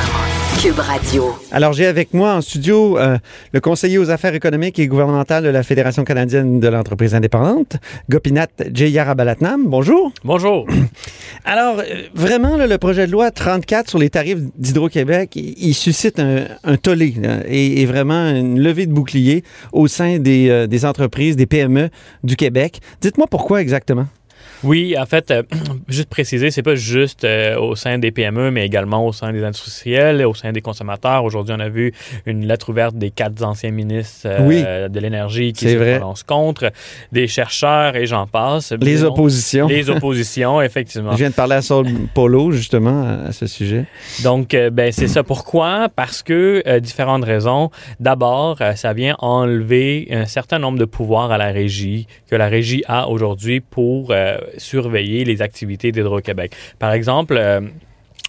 Cube 0.59 0.79
Radio. 0.79 1.35
Alors, 1.51 1.73
j'ai 1.73 1.85
avec 1.85 2.13
moi 2.13 2.33
en 2.33 2.41
studio 2.41 2.97
euh, 2.97 3.17
le 3.53 3.59
conseiller 3.59 3.97
aux 3.97 4.09
affaires 4.09 4.33
économiques 4.35 4.79
et 4.79 4.87
gouvernementales 4.87 5.43
de 5.43 5.49
la 5.49 5.63
Fédération 5.63 6.03
canadienne 6.03 6.59
de 6.59 6.67
l'entreprise 6.67 7.15
indépendante, 7.15 7.77
Gopinath 8.09 8.63
Jeyarabalatnam. 8.73 9.67
Bonjour. 9.67 10.11
Bonjour. 10.23 10.67
Alors, 11.45 11.79
euh, 11.79 11.83
vraiment, 12.13 12.57
là, 12.57 12.67
le 12.67 12.77
projet 12.77 13.07
de 13.07 13.11
loi 13.11 13.31
34 13.31 13.89
sur 13.89 13.99
les 13.99 14.09
tarifs 14.09 14.39
d'Hydro-Québec, 14.57 15.31
il, 15.35 15.53
il 15.57 15.73
suscite 15.73 16.19
un, 16.19 16.45
un 16.63 16.77
tollé 16.77 17.15
là, 17.21 17.39
et, 17.47 17.81
et 17.81 17.85
vraiment 17.85 18.29
une 18.29 18.59
levée 18.59 18.85
de 18.85 18.93
bouclier 18.93 19.43
au 19.73 19.87
sein 19.87 20.19
des, 20.19 20.49
euh, 20.49 20.67
des 20.67 20.85
entreprises, 20.85 21.35
des 21.35 21.45
PME 21.47 21.89
du 22.23 22.35
Québec. 22.35 22.81
Dites-moi 23.01 23.27
pourquoi 23.29 23.61
exactement? 23.61 24.07
Oui, 24.63 24.95
en 24.97 25.05
fait, 25.05 25.31
euh, 25.31 25.43
juste 25.87 26.09
préciser, 26.09 26.51
c'est 26.51 26.61
pas 26.61 26.75
juste 26.75 27.23
euh, 27.23 27.57
au 27.59 27.75
sein 27.75 27.97
des 27.97 28.11
PME, 28.11 28.51
mais 28.51 28.65
également 28.65 29.05
au 29.05 29.11
sein 29.13 29.31
des 29.31 29.43
industriels, 29.43 30.25
au 30.25 30.33
sein 30.33 30.51
des 30.51 30.61
consommateurs. 30.61 31.23
Aujourd'hui, 31.23 31.55
on 31.57 31.59
a 31.59 31.69
vu 31.69 31.93
une 32.25 32.45
lettre 32.45 32.69
ouverte 32.69 32.95
des 32.95 33.11
quatre 33.11 33.43
anciens 33.43 33.71
ministres 33.71 34.27
euh, 34.27 34.39
Oui. 34.47 34.63
de 34.63 34.99
l'énergie 34.99 35.53
qui 35.53 35.69
se 35.69 35.77
vrai. 35.77 35.97
prononcent 35.99 36.23
contre, 36.23 36.71
des 37.11 37.27
chercheurs 37.27 37.95
et 37.95 38.05
j'en 38.05 38.27
passe. 38.27 38.71
Les 38.79 39.03
oppositions. 39.03 39.67
Les 39.67 39.89
oppositions, 39.89 40.61
effectivement. 40.61 41.11
Je 41.13 41.17
viens 41.17 41.29
de 41.29 41.35
parler 41.35 41.55
à 41.55 41.61
Saul 41.61 41.87
Polo, 42.13 42.51
justement, 42.51 43.25
à, 43.27 43.31
ce 43.31 43.47
sujet. 43.47 43.85
Donc, 44.23 44.53
euh, 44.53 44.69
ben, 44.69 44.91
c'est 44.91 45.07
ça. 45.07 45.23
Pourquoi? 45.23 45.89
Parce 45.95 46.21
que 46.23 46.61
euh, 46.67 46.79
différentes 46.79 47.23
raisons. 47.23 47.69
D'abord, 47.99 48.57
euh, 48.61 48.75
ça 48.75 48.93
vient 48.93 49.15
enlever 49.19 50.07
un 50.11 50.25
certain 50.25 50.59
nombre 50.59 50.77
de 50.77 50.85
pouvoirs 50.85 51.31
à 51.31 51.37
la 51.37 51.47
régie 51.51 52.07
que 52.29 52.35
la 52.35 52.47
régie 52.47 52.83
a 52.87 53.09
aujourd'hui 53.09 53.59
pour 53.59 54.11
euh, 54.11 54.37
surveiller 54.57 55.23
les 55.25 55.41
activités 55.41 55.91
d'Hydro-Québec. 55.91 56.53
Par 56.79 56.93
exemple, 56.93 57.35
euh, 57.37 57.61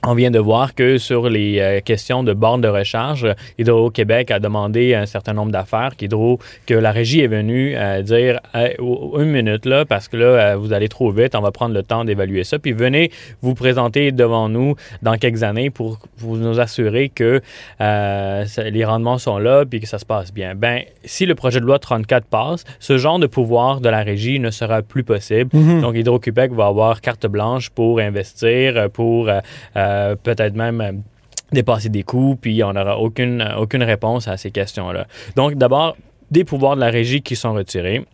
on 0.06 0.14
vient 0.14 0.30
de 0.30 0.38
voir 0.38 0.74
que 0.74 0.98
sur 0.98 1.28
les 1.28 1.60
euh, 1.60 1.80
questions 1.80 2.24
de 2.24 2.32
bornes 2.32 2.60
de 2.60 2.68
recharge, 2.68 3.26
Hydro-Québec 3.58 4.30
a 4.30 4.40
demandé 4.40 4.94
un 4.94 5.06
certain 5.06 5.32
nombre 5.32 5.52
d'affaires 5.52 5.96
qu'Hydro, 5.96 6.38
que 6.66 6.74
la 6.74 6.90
régie 6.90 7.20
est 7.20 7.28
venue 7.28 7.74
euh, 7.76 8.02
dire 8.02 8.40
Hey, 8.54 8.76
oh, 8.78 9.16
une 9.18 9.30
minute 9.30 9.64
là, 9.64 9.84
parce 9.84 10.08
que 10.08 10.16
là, 10.16 10.24
euh, 10.24 10.56
vous 10.56 10.72
allez 10.72 10.88
trop 10.88 11.10
vite, 11.10 11.34
on 11.34 11.40
va 11.40 11.52
prendre 11.52 11.74
le 11.74 11.82
temps 11.82 12.04
d'évaluer 12.04 12.44
ça. 12.44 12.58
Puis 12.58 12.72
venez 12.72 13.10
vous 13.42 13.54
présenter 13.54 14.12
devant 14.12 14.48
nous 14.48 14.74
dans 15.02 15.16
quelques 15.16 15.42
années 15.42 15.70
pour 15.70 15.98
vous 16.18 16.36
nous 16.36 16.58
assurer 16.58 17.08
que 17.08 17.40
euh, 17.80 18.44
les 18.58 18.84
rendements 18.84 19.18
sont 19.18 19.38
là 19.38 19.64
puis 19.64 19.80
que 19.80 19.86
ça 19.86 19.98
se 19.98 20.06
passe 20.06 20.32
bien. 20.32 20.54
Ben, 20.54 20.82
si 21.04 21.26
le 21.26 21.34
projet 21.34 21.60
de 21.60 21.66
loi 21.66 21.78
34 21.78 22.26
passe, 22.26 22.64
ce 22.80 22.98
genre 22.98 23.18
de 23.18 23.26
pouvoir 23.26 23.80
de 23.80 23.88
la 23.88 24.02
régie 24.02 24.38
ne 24.38 24.50
sera 24.50 24.82
plus 24.82 25.04
possible. 25.04 25.50
Donc, 25.80 25.96
Hydro-Québec 25.96 26.52
va 26.52 26.66
avoir 26.66 27.00
carte 27.00 27.26
blanche 27.26 27.70
pour 27.70 27.98
investir, 27.98 28.76
euh, 28.76 28.88
pour 28.88 29.28
euh, 29.28 29.40
euh, 29.92 30.16
peut-être 30.16 30.54
même 30.54 30.80
euh, 30.80 30.92
dépasser 31.52 31.88
des 31.88 32.02
coûts, 32.02 32.36
puis 32.40 32.62
on 32.64 32.72
n'aura 32.72 32.98
aucune, 32.98 33.46
aucune 33.58 33.82
réponse 33.82 34.28
à 34.28 34.36
ces 34.36 34.50
questions-là. 34.50 35.06
Donc, 35.36 35.54
d'abord, 35.54 35.96
des 36.30 36.44
pouvoirs 36.44 36.76
de 36.76 36.80
la 36.80 36.90
régie 36.90 37.22
qui 37.22 37.36
sont 37.36 37.52
retirés. 37.52 38.04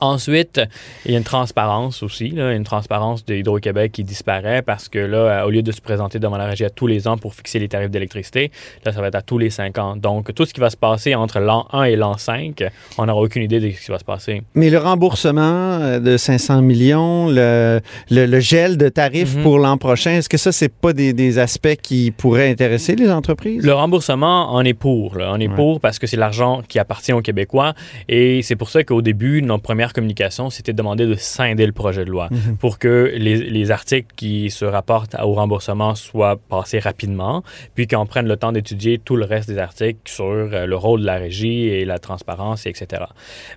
Ensuite, 0.00 0.60
il 1.04 1.12
y 1.12 1.14
a 1.14 1.18
une 1.18 1.24
transparence 1.24 2.02
aussi, 2.02 2.28
là, 2.30 2.52
une 2.52 2.64
transparence 2.64 3.24
de 3.24 3.34
Hydro-Québec 3.34 3.92
qui 3.92 4.04
disparaît 4.04 4.62
parce 4.62 4.88
que 4.88 4.98
là, 4.98 5.18
euh, 5.18 5.44
au 5.46 5.50
lieu 5.50 5.62
de 5.62 5.72
se 5.72 5.80
présenter 5.80 6.18
devant 6.18 6.36
la 6.36 6.46
régie 6.46 6.64
à 6.64 6.70
tous 6.70 6.86
les 6.86 7.06
ans 7.08 7.16
pour 7.16 7.34
fixer 7.34 7.58
les 7.58 7.68
tarifs 7.68 7.90
d'électricité, 7.90 8.50
là, 8.84 8.92
ça 8.92 9.00
va 9.00 9.08
être 9.08 9.14
à 9.14 9.22
tous 9.22 9.38
les 9.38 9.50
cinq 9.50 9.78
ans. 9.78 9.96
Donc, 9.96 10.34
tout 10.34 10.44
ce 10.44 10.52
qui 10.52 10.60
va 10.60 10.70
se 10.70 10.76
passer 10.76 11.14
entre 11.14 11.38
l'an 11.40 11.66
1 11.72 11.84
et 11.84 11.96
l'an 11.96 12.16
5, 12.18 12.64
on 12.98 13.06
n'aura 13.06 13.20
aucune 13.22 13.42
idée 13.42 13.60
de 13.60 13.70
ce 13.70 13.84
qui 13.84 13.90
va 13.90 13.98
se 13.98 14.04
passer. 14.04 14.42
Mais 14.54 14.70
le 14.70 14.78
remboursement 14.78 15.42
euh, 15.80 15.98
de 16.00 16.16
500 16.16 16.62
millions, 16.62 17.28
le, 17.28 17.80
le- 18.10 18.26
le 18.26 18.40
gel 18.40 18.76
de 18.76 18.88
tarifs 18.88 19.36
Mhm. 19.36 19.42
pour 19.42 19.58
l'an 19.58 19.76
prochain, 19.78 20.12
est-ce 20.12 20.28
que 20.28 20.36
ça, 20.36 20.52
c'est 20.52 20.68
pas 20.72 20.92
des, 20.92 21.12
des 21.12 21.38
aspects 21.38 21.76
qui 21.80 22.10
pourraient 22.10 22.50
intéresser 22.50 22.96
les 22.96 23.10
entreprises? 23.10 23.64
Le 23.64 23.72
remboursement, 23.72 24.54
on 24.54 24.62
est 24.62 24.74
pour. 24.74 25.16
là. 25.16 25.30
On 25.32 25.40
est 25.40 25.48
Ouais. 25.48 25.54
pour 25.54 25.80
parce 25.80 25.98
que 25.98 26.06
c'est 26.06 26.16
l'argent 26.16 26.62
qui 26.68 26.78
appartient 26.78 27.12
aux 27.12 27.20
Québécois. 27.22 27.74
Et 28.08 28.42
c'est 28.42 28.56
pour 28.56 28.68
ça 28.68 28.82
qu'au 28.84 29.00
début, 29.00 29.42
notre 29.42 29.62
première 29.76 29.92
communication, 29.92 30.48
c'était 30.48 30.72
de 30.72 30.78
demander 30.78 31.04
de 31.04 31.16
scinder 31.16 31.66
le 31.66 31.72
projet 31.72 32.06
de 32.06 32.10
loi 32.10 32.28
Mhm. 32.30 32.56
pour 32.56 32.78
que 32.78 33.12
les, 33.14 33.36
les 33.36 33.70
articles 33.70 34.08
qui 34.16 34.48
se 34.50 34.64
rapportent 34.64 35.14
au 35.22 35.34
remboursement 35.34 35.94
soient 35.94 36.36
passés 36.48 36.78
rapidement, 36.78 37.42
puis 37.74 37.86
qu'on 37.86 38.06
prenne 38.06 38.26
le 38.26 38.36
temps 38.38 38.52
d'étudier 38.52 38.98
tout 38.98 39.16
le 39.16 39.26
reste 39.26 39.50
des 39.50 39.58
articles 39.58 39.98
sur 40.06 40.24
euh, 40.24 40.64
le 40.64 40.76
rôle 40.76 41.02
de 41.02 41.06
la 41.06 41.16
régie 41.16 41.64
et 41.68 41.84
la 41.84 41.98
transparence, 41.98 42.64
etc. 42.64 43.02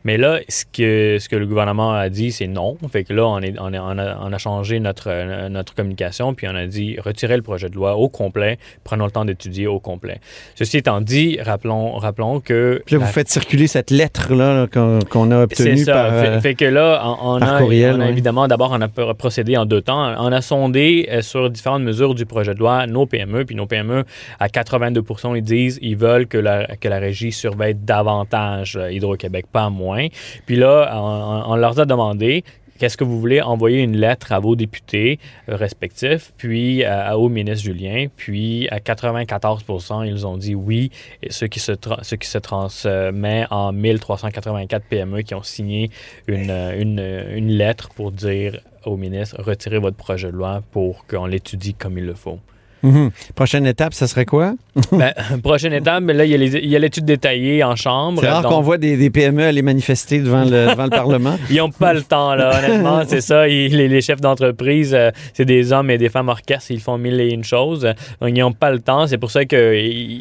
Mais 0.03 0.17
là, 0.17 0.39
ce 0.49 0.65
que, 0.65 1.17
ce 1.21 1.29
que 1.29 1.37
le 1.37 1.45
gouvernement 1.47 1.93
a 1.93 2.09
dit, 2.09 2.33
c'est 2.33 2.47
non. 2.47 2.77
Fait 2.91 3.05
que 3.05 3.13
là, 3.13 3.25
on, 3.25 3.39
est, 3.39 3.55
on, 3.57 3.71
est- 3.73 3.79
on 3.79 3.97
a, 3.97 4.17
on 4.21 4.33
a 4.33 4.37
changé 4.37 4.81
notre, 4.81 5.07
euh, 5.09 5.47
notre 5.47 5.73
communication, 5.73 6.33
puis 6.33 6.49
on 6.49 6.55
a 6.55 6.65
dit 6.65 6.97
retirez 6.99 7.37
le 7.37 7.43
projet 7.43 7.69
de 7.69 7.75
loi 7.75 7.95
au 7.95 8.09
complet, 8.09 8.59
prenons 8.83 9.05
le 9.05 9.11
temps 9.11 9.23
d'étudier 9.23 9.67
au 9.67 9.79
complet. 9.79 10.19
Ceci 10.55 10.75
étant 10.79 10.99
dit, 10.99 11.39
rappelons, 11.41 11.93
rappelons 11.97 12.41
que... 12.41 12.81
Puis 12.85 12.95
là, 12.95 12.99
vous 12.99 13.05
la- 13.05 13.11
faites 13.11 13.29
circuler 13.29 13.67
cette 13.67 13.89
lettre-là 13.89 14.49
là, 14.53 14.67
qu'on 14.67 15.31
a 15.31 15.43
obtenue 15.43 15.85
par... 15.85 16.08
fait, 16.11 16.27
euh, 16.27 16.41
fait 16.41 16.55
que 16.55 16.65
là, 16.65 17.01
on, 17.21 17.41
a, 17.41 17.59
courriel, 17.59 17.95
on 17.95 18.01
a 18.01 18.05
ouais. 18.05 18.11
évidemment, 18.11 18.47
d'abord, 18.47 18.71
on 18.71 18.81
a 18.81 18.87
pr- 18.87 19.13
procédé 19.13 19.57
en 19.57 19.65
deux 19.65 19.81
temps. 19.81 20.13
On 20.17 20.31
a 20.31 20.41
sondé 20.41 21.07
euh, 21.11 21.21
sur 21.21 21.49
différentes 21.49 21.83
mesures 21.83 22.15
du 22.15 22.25
projet 22.25 22.53
de 22.53 22.59
loi 22.59 22.87
nos 22.87 23.05
PME, 23.05 23.45
puis 23.45 23.55
nos 23.55 23.65
PME, 23.65 24.03
à 24.39 24.49
82 24.49 25.03
ils 25.35 25.41
disent 25.41 25.79
ils 25.81 25.97
veulent 25.97 26.27
que 26.27 26.37
la, 26.37 26.65
que 26.77 26.87
la 26.87 26.99
régie 26.99 27.31
surveille 27.31 27.75
davantage 27.75 28.77
euh, 28.77 28.91
Hydro-Québec, 28.91 29.45
pas 29.51 29.69
moins. 29.69 30.07
Puis 30.45 30.55
là, 30.55 30.91
on, 30.95 31.53
on 31.53 31.55
leur 31.55 31.79
a 31.79 31.85
demandé 31.85 32.43
Qu'est-ce 32.79 32.95
que 32.95 33.03
vous 33.03 33.19
voulez? 33.19 33.41
Envoyer 33.41 33.83
une 33.83 33.97
lettre 33.97 34.31
à 34.31 34.39
vos 34.39 34.55
députés 34.55 35.19
euh, 35.49 35.57
respectifs, 35.57 36.31
puis 36.37 36.85
euh, 36.85 37.11
au 37.11 37.27
ministre 37.27 37.65
Julien, 37.65 38.05
puis 38.15 38.69
à 38.69 38.79
94% 38.79 40.07
ils 40.07 40.25
ont 40.25 40.37
dit 40.37 40.55
oui, 40.55 40.89
ce 41.29 41.43
qui 41.43 41.59
se, 41.59 41.73
ce 42.01 42.15
qui 42.15 42.27
se 42.29 42.37
transmet 42.37 43.45
en 43.51 43.73
1384 43.73 44.85
PME 44.85 45.23
qui 45.23 45.35
ont 45.35 45.43
signé 45.43 45.91
une, 46.27 46.49
euh, 46.49 46.81
une, 46.81 46.99
une 47.37 47.49
lettre 47.49 47.89
pour 47.89 48.13
dire 48.13 48.61
au 48.85 48.95
ministre 48.95 49.35
retirez 49.41 49.79
votre 49.79 49.97
projet 49.97 50.31
de 50.31 50.37
loi 50.37 50.63
pour 50.71 51.05
qu'on 51.05 51.25
l'étudie 51.25 51.73
comme 51.73 51.97
il 51.97 52.05
le 52.05 52.13
faut. 52.13 52.39
Mhm. 52.83 53.09
Prochaine 53.35 53.65
étape, 53.65 53.93
ça 53.93 54.07
serait 54.07 54.25
quoi? 54.25 54.53
Ben, 54.91 55.13
prochaine 55.43 55.73
étape, 55.73 56.03
ben 56.03 56.15
là, 56.15 56.25
il 56.25 56.65
y 56.65 56.75
a 56.75 56.79
l'étude 56.79 57.05
détaillée 57.05 57.63
en 57.63 57.75
chambre. 57.75 58.21
C'est 58.21 58.29
rare 58.29 58.41
donc- 58.43 58.51
qu'on 58.53 58.61
voit 58.61 58.77
des, 58.77 58.95
des 58.97 59.09
PME 59.09 59.43
aller 59.43 59.61
manifester 59.61 60.19
devant 60.19 60.43
le, 60.45 60.69
devant 60.71 60.85
le 60.85 60.89
Parlement. 60.89 61.37
Ils 61.49 61.57
n'ont 61.57 61.69
pas 61.71 61.93
le 61.93 62.01
temps, 62.01 62.33
là, 62.35 62.57
honnêtement, 62.59 63.01
c'est 63.07 63.21
ça. 63.21 63.47
Ils- 63.47 63.75
les, 63.75 63.87
les 63.87 64.01
chefs 64.01 64.21
d'entreprise, 64.21 64.93
euh, 64.93 65.11
c'est 65.33 65.45
des 65.45 65.73
hommes 65.73 65.89
et 65.91 65.97
des 65.97 66.09
femmes 66.09 66.29
orchestres, 66.29 66.71
ils 66.71 66.79
font 66.79 66.97
mille 66.97 67.19
et 67.19 67.29
une 67.29 67.43
choses. 67.43 67.81
Donc, 68.21 68.29
ils 68.29 68.39
n'ont 68.39 68.51
pas 68.53 68.71
le 68.71 68.79
temps. 68.79 69.05
C'est 69.07 69.17
pour 69.17 69.31
ça 69.31 69.43
qu'ils 69.45 69.57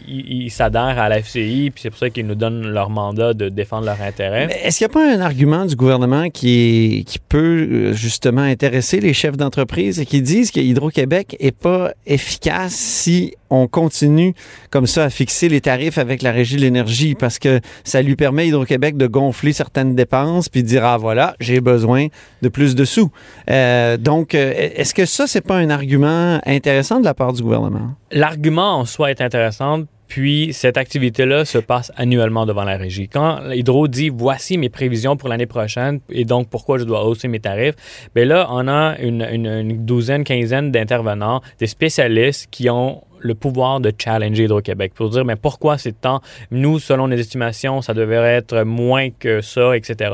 ils- 0.08 0.42
ils 0.44 0.50
s'adhèrent 0.50 0.98
à 0.98 1.08
la 1.08 1.18
FCI, 1.22 1.70
puis 1.72 1.82
c'est 1.82 1.90
pour 1.90 1.98
ça 1.98 2.10
qu'ils 2.10 2.26
nous 2.26 2.34
donnent 2.34 2.66
leur 2.66 2.90
mandat 2.90 3.34
de 3.34 3.48
défendre 3.48 3.86
leurs 3.86 4.02
intérêts. 4.02 4.46
Mais 4.48 4.60
Est-ce 4.64 4.78
qu'il 4.78 4.86
n'y 4.86 4.92
a 4.92 4.94
pas 4.94 5.16
un 5.16 5.20
argument 5.20 5.64
du 5.66 5.76
gouvernement 5.76 6.30
qui, 6.30 7.04
qui 7.06 7.18
peut 7.20 7.68
euh, 7.70 7.92
justement 7.92 8.42
intéresser 8.42 9.00
les 9.00 9.12
chefs 9.12 9.36
d'entreprise 9.36 10.00
et 10.00 10.06
qui 10.06 10.20
disent 10.22 10.50
que 10.50 10.60
Hydro-Québec 10.60 11.36
n'est 11.40 11.52
pas 11.52 11.92
efficace 12.06 12.47
si 12.68 13.34
on 13.50 13.66
continue 13.66 14.34
comme 14.70 14.86
ça 14.86 15.04
à 15.04 15.10
fixer 15.10 15.48
les 15.48 15.60
tarifs 15.60 15.98
avec 15.98 16.22
la 16.22 16.32
Régie 16.32 16.56
de 16.56 16.60
l'énergie 16.60 17.14
parce 17.14 17.38
que 17.38 17.60
ça 17.84 18.02
lui 18.02 18.16
permet 18.16 18.48
Hydro-Québec 18.48 18.96
de 18.96 19.06
gonfler 19.06 19.52
certaines 19.52 19.94
dépenses 19.94 20.48
puis 20.48 20.62
de 20.62 20.68
dire 20.68 20.84
ah 20.84 20.98
voilà 20.98 21.34
j'ai 21.40 21.60
besoin 21.60 22.08
de 22.42 22.48
plus 22.48 22.74
de 22.74 22.84
sous. 22.84 23.10
Euh, 23.50 23.96
donc 23.96 24.34
euh, 24.34 24.52
est-ce 24.56 24.94
que 24.94 25.06
ça 25.06 25.26
c'est 25.26 25.40
pas 25.40 25.56
un 25.56 25.70
argument 25.70 26.40
intéressant 26.46 27.00
de 27.00 27.04
la 27.04 27.14
part 27.14 27.32
du 27.32 27.42
gouvernement? 27.42 27.94
L'argument 28.10 28.78
en 28.78 28.84
soi 28.84 29.10
est 29.10 29.20
intéressant. 29.20 29.84
Puis 30.08 30.52
cette 30.52 30.76
activité-là 30.78 31.44
se 31.44 31.58
passe 31.58 31.92
annuellement 31.96 32.46
devant 32.46 32.64
la 32.64 32.76
régie. 32.76 33.08
Quand 33.08 33.40
Hydro 33.50 33.88
dit 33.88 34.08
voici 34.08 34.56
mes 34.58 34.68
prévisions 34.70 35.16
pour 35.16 35.28
l'année 35.28 35.46
prochaine 35.46 36.00
et 36.10 36.24
donc 36.24 36.48
pourquoi 36.48 36.78
je 36.78 36.84
dois 36.84 37.04
hausser 37.04 37.28
mes 37.28 37.40
tarifs, 37.40 37.74
bien 38.14 38.24
là, 38.24 38.48
on 38.50 38.66
a 38.68 38.96
une, 38.98 39.22
une- 39.30 39.46
une 39.46 39.84
douzaine, 39.84 40.24
quinzaine 40.24 40.72
d'intervenants, 40.72 41.42
des 41.58 41.66
spécialistes 41.66 42.48
qui 42.50 42.70
ont 42.70 43.02
le 43.20 43.34
pouvoir 43.34 43.80
de 43.80 43.92
challenger 43.96 44.44
Hydro-Québec 44.44 44.92
pour 44.94 45.10
dire 45.10 45.24
mais 45.24 45.36
pourquoi 45.36 45.78
c'est 45.78 46.00
tant? 46.00 46.20
Nous 46.50 46.78
selon 46.78 47.08
nos 47.08 47.16
estimations 47.16 47.82
ça 47.82 47.94
devrait 47.94 48.34
être 48.36 48.62
moins 48.62 49.10
que 49.10 49.40
ça 49.40 49.76
etc 49.76 50.10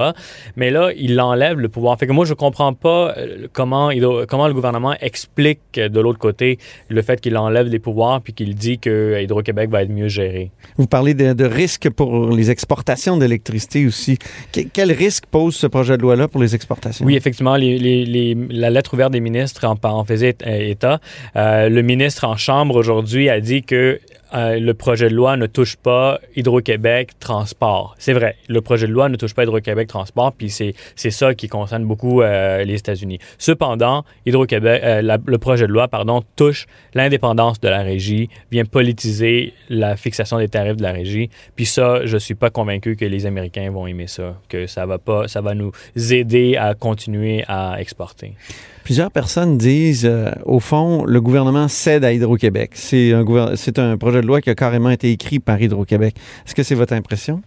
mais 0.56 0.70
là 0.70 0.90
il 0.96 1.20
enlève 1.20 1.58
le 1.58 1.68
pouvoir 1.68 1.98
fait 1.98 2.06
que 2.06 2.12
moi 2.12 2.24
je 2.24 2.34
comprends 2.34 2.72
pas 2.72 3.14
euh, 3.16 3.46
comment 3.52 3.90
Hydro- 3.90 4.26
comment 4.26 4.48
le 4.48 4.54
gouvernement 4.54 4.94
explique 5.00 5.60
euh, 5.78 5.88
de 5.88 6.00
l'autre 6.00 6.18
côté 6.18 6.58
le 6.88 7.02
fait 7.02 7.20
qu'il 7.20 7.36
enlève 7.36 7.66
les 7.68 7.78
pouvoirs 7.78 8.20
puis 8.20 8.32
qu'il 8.32 8.54
dit 8.54 8.78
que 8.78 8.90
euh, 8.90 9.22
Hydro-Québec 9.22 9.70
va 9.70 9.82
être 9.82 9.90
mieux 9.90 10.08
géré 10.08 10.50
Vous 10.76 10.86
parlez 10.86 11.14
de, 11.14 11.32
de 11.32 11.44
risques 11.44 11.90
pour 11.90 12.30
les 12.30 12.50
exportations 12.50 13.16
d'électricité 13.16 13.86
aussi. 13.86 14.18
Que- 14.52 14.60
quel 14.72 14.92
risque 14.92 15.24
pose 15.30 15.54
ce 15.54 15.66
projet 15.66 15.96
de 15.96 16.02
loi-là 16.02 16.28
pour 16.28 16.40
les 16.40 16.54
exportations? 16.54 17.04
Oui, 17.04 17.16
effectivement, 17.16 17.56
les- 17.56 17.78
les- 17.78 18.04
les- 18.04 18.34
la 18.50 18.70
lettre 18.70 18.94
ouverte 18.94 19.12
des 19.12 19.20
ministres 19.20 19.64
en, 19.66 19.76
en 19.82 20.04
faisait 20.04 20.36
état. 20.46 21.00
Euh, 21.36 21.68
le 21.68 21.82
ministre 21.82 22.24
en 22.24 22.36
chambre 22.36 22.76
aujourd'hui 22.76 22.93
a 22.98 23.40
dit 23.40 23.62
que 23.62 24.00
euh, 24.34 24.58
le 24.58 24.74
projet 24.74 25.08
de 25.08 25.14
loi 25.14 25.36
ne 25.36 25.46
touche 25.46 25.76
pas 25.76 26.18
Hydro-Québec 26.34 27.12
Transport. 27.20 27.94
C'est 27.98 28.12
vrai, 28.12 28.36
le 28.48 28.60
projet 28.62 28.88
de 28.88 28.92
loi 28.92 29.08
ne 29.08 29.16
touche 29.16 29.32
pas 29.32 29.44
Hydro-Québec 29.44 29.86
Transport, 29.86 30.32
puis 30.32 30.50
c'est, 30.50 30.74
ça 30.96 31.34
qui 31.34 31.48
concerne 31.48 31.84
beaucoup 31.84 32.20
euh, 32.20 32.64
les 32.64 32.74
États-Unis. 32.74 33.20
Cependant, 33.38 34.04
Hydro-Québec, 34.26 34.82
euh, 34.82 35.18
le 35.24 35.38
projet 35.38 35.68
de 35.68 35.72
loi, 35.72 35.86
pardon, 35.86 36.22
touche 36.34 36.66
l'indépendance 36.94 37.60
de 37.60 37.68
la 37.68 37.82
régie, 37.82 38.28
vient 38.50 38.64
politiser 38.64 39.52
la 39.68 39.96
fixation 39.96 40.38
des 40.38 40.48
tarifs 40.48 40.76
de 40.76 40.82
la 40.82 40.92
régie. 40.92 41.30
Puis 41.54 41.66
ça, 41.66 42.04
je 42.04 42.16
suis 42.16 42.34
pas 42.34 42.50
convaincu 42.50 42.96
que 42.96 43.04
les 43.04 43.26
Américains 43.26 43.70
vont 43.70 43.86
aimer 43.86 44.08
ça, 44.08 44.34
que 44.48 44.66
ça 44.66 44.84
va 44.84 44.98
pas, 44.98 45.28
ça 45.28 45.42
va 45.42 45.54
nous 45.54 45.70
aider 45.96 46.56
à 46.56 46.74
continuer 46.74 47.44
à 47.46 47.76
exporter. 47.78 48.34
Plusieurs 48.84 49.10
personnes 49.10 49.56
disent, 49.56 50.04
euh, 50.04 50.30
au 50.44 50.60
fond, 50.60 51.06
le 51.06 51.18
gouvernement 51.22 51.68
cède 51.68 52.04
à 52.04 52.12
Hydro-Québec. 52.12 52.72
C'est 52.74 53.14
un, 53.14 53.24
c'est 53.56 53.78
un 53.78 53.96
projet 53.96 54.20
de 54.20 54.26
loi 54.26 54.42
qui 54.42 54.50
a 54.50 54.54
carrément 54.54 54.90
été 54.90 55.10
écrit 55.10 55.38
par 55.38 55.60
Hydro-Québec. 55.60 56.14
Est-ce 56.46 56.54
que 56.54 56.62
c'est 56.62 56.74
votre 56.74 56.92
impression? 56.92 57.40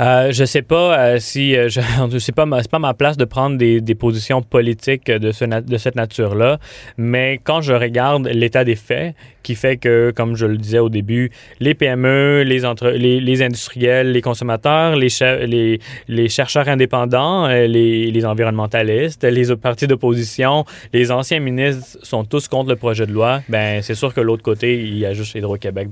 Euh, 0.00 0.30
je 0.30 0.44
sais 0.44 0.62
pas 0.62 0.98
euh, 0.98 1.18
si 1.18 1.56
euh, 1.56 1.68
je, 1.68 1.80
c'est 2.18 2.34
pas 2.34 2.46
ma, 2.46 2.62
c'est 2.62 2.70
pas 2.70 2.78
ma 2.78 2.94
place 2.94 3.16
de 3.16 3.24
prendre 3.24 3.58
des, 3.58 3.80
des 3.80 3.94
positions 3.94 4.42
politiques 4.42 5.10
de, 5.10 5.32
ce 5.32 5.44
de 5.44 5.76
cette 5.76 5.96
nature-là, 5.96 6.58
mais 6.96 7.40
quand 7.42 7.60
je 7.60 7.72
regarde 7.72 8.28
l'état 8.28 8.64
des 8.64 8.76
faits, 8.76 9.14
qui 9.48 9.54
fait 9.54 9.78
que, 9.78 10.12
comme 10.14 10.36
je 10.36 10.44
le 10.44 10.58
disais 10.58 10.78
au 10.78 10.90
début, 10.90 11.30
les 11.58 11.72
PME, 11.72 12.42
les, 12.42 12.66
entre, 12.66 12.90
les, 12.90 13.18
les 13.18 13.40
industriels, 13.40 14.12
les 14.12 14.20
consommateurs, 14.20 14.94
les, 14.94 15.08
les, 15.46 15.80
les 16.06 16.28
chercheurs 16.28 16.68
indépendants, 16.68 17.46
euh, 17.46 17.66
les, 17.66 18.10
les 18.10 18.24
environnementalistes, 18.26 19.24
les 19.24 19.56
partis 19.56 19.86
d'opposition, 19.86 20.66
les 20.92 21.10
anciens 21.10 21.40
ministres 21.40 21.96
sont 22.02 22.24
tous 22.24 22.46
contre 22.46 22.68
le 22.68 22.76
projet 22.76 23.06
de 23.06 23.12
loi. 23.12 23.40
Ben 23.48 23.80
c'est 23.80 23.94
sûr 23.94 24.12
que 24.12 24.20
l'autre 24.20 24.42
côté, 24.42 24.82
il 24.82 24.98
y 24.98 25.06
a 25.06 25.14
juste 25.14 25.34
Hydro-Québec 25.34 25.88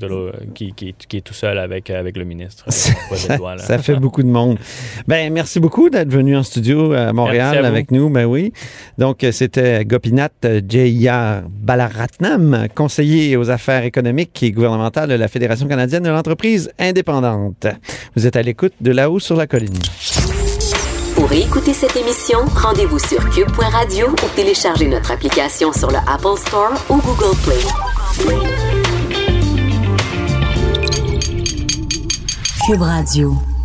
qui, 0.54 0.74
qui, 0.74 0.92
qui 0.92 1.16
est 1.16 1.22
tout 1.22 1.32
seul 1.32 1.58
avec, 1.58 1.88
avec 1.88 2.18
le 2.18 2.24
ministre. 2.24 2.66
le 2.68 3.78
fait 3.78 3.95
beaucoup 4.00 4.22
de 4.22 4.28
monde. 4.28 4.58
Ben, 5.06 5.32
merci 5.32 5.60
beaucoup 5.60 5.90
d'être 5.90 6.10
venu 6.10 6.36
en 6.36 6.42
studio 6.42 6.92
à 6.92 7.12
Montréal 7.12 7.48
Merci 7.52 7.58
à 7.58 7.60
vous. 7.62 7.66
avec 7.66 7.90
nous. 7.90 8.08
Ben 8.10 8.24
oui. 8.26 8.52
Donc, 8.98 9.24
c'était 9.32 9.84
Gopinath 9.84 10.46
Jayar 10.68 11.42
Balaratnam, 11.48 12.66
conseiller 12.74 13.36
aux 13.36 13.50
affaires 13.50 13.84
économiques 13.84 14.42
et 14.42 14.52
gouvernementales 14.52 15.08
de 15.08 15.14
la 15.14 15.28
Fédération 15.28 15.66
canadienne 15.68 16.02
de 16.02 16.10
l'entreprise 16.10 16.70
indépendante. 16.78 17.66
Vous 18.16 18.26
êtes 18.26 18.36
à 18.36 18.42
l'écoute 18.42 18.72
de 18.80 18.90
là-haut 18.92 19.20
sur 19.20 19.36
la 19.36 19.46
colline. 19.46 19.78
Pour 21.14 21.32
écouter 21.32 21.72
cette 21.72 21.96
émission, 21.96 22.40
rendez-vous 22.54 22.98
sur 22.98 23.28
cube.radio 23.30 24.08
ou 24.10 24.36
téléchargez 24.36 24.86
notre 24.86 25.10
application 25.12 25.72
sur 25.72 25.90
le 25.90 25.96
Apple 26.06 26.38
Store 26.46 26.72
ou 26.90 26.96
Google 26.96 27.36
Play. 27.42 28.66
Cube 32.66 32.82
Radio. 32.82 33.55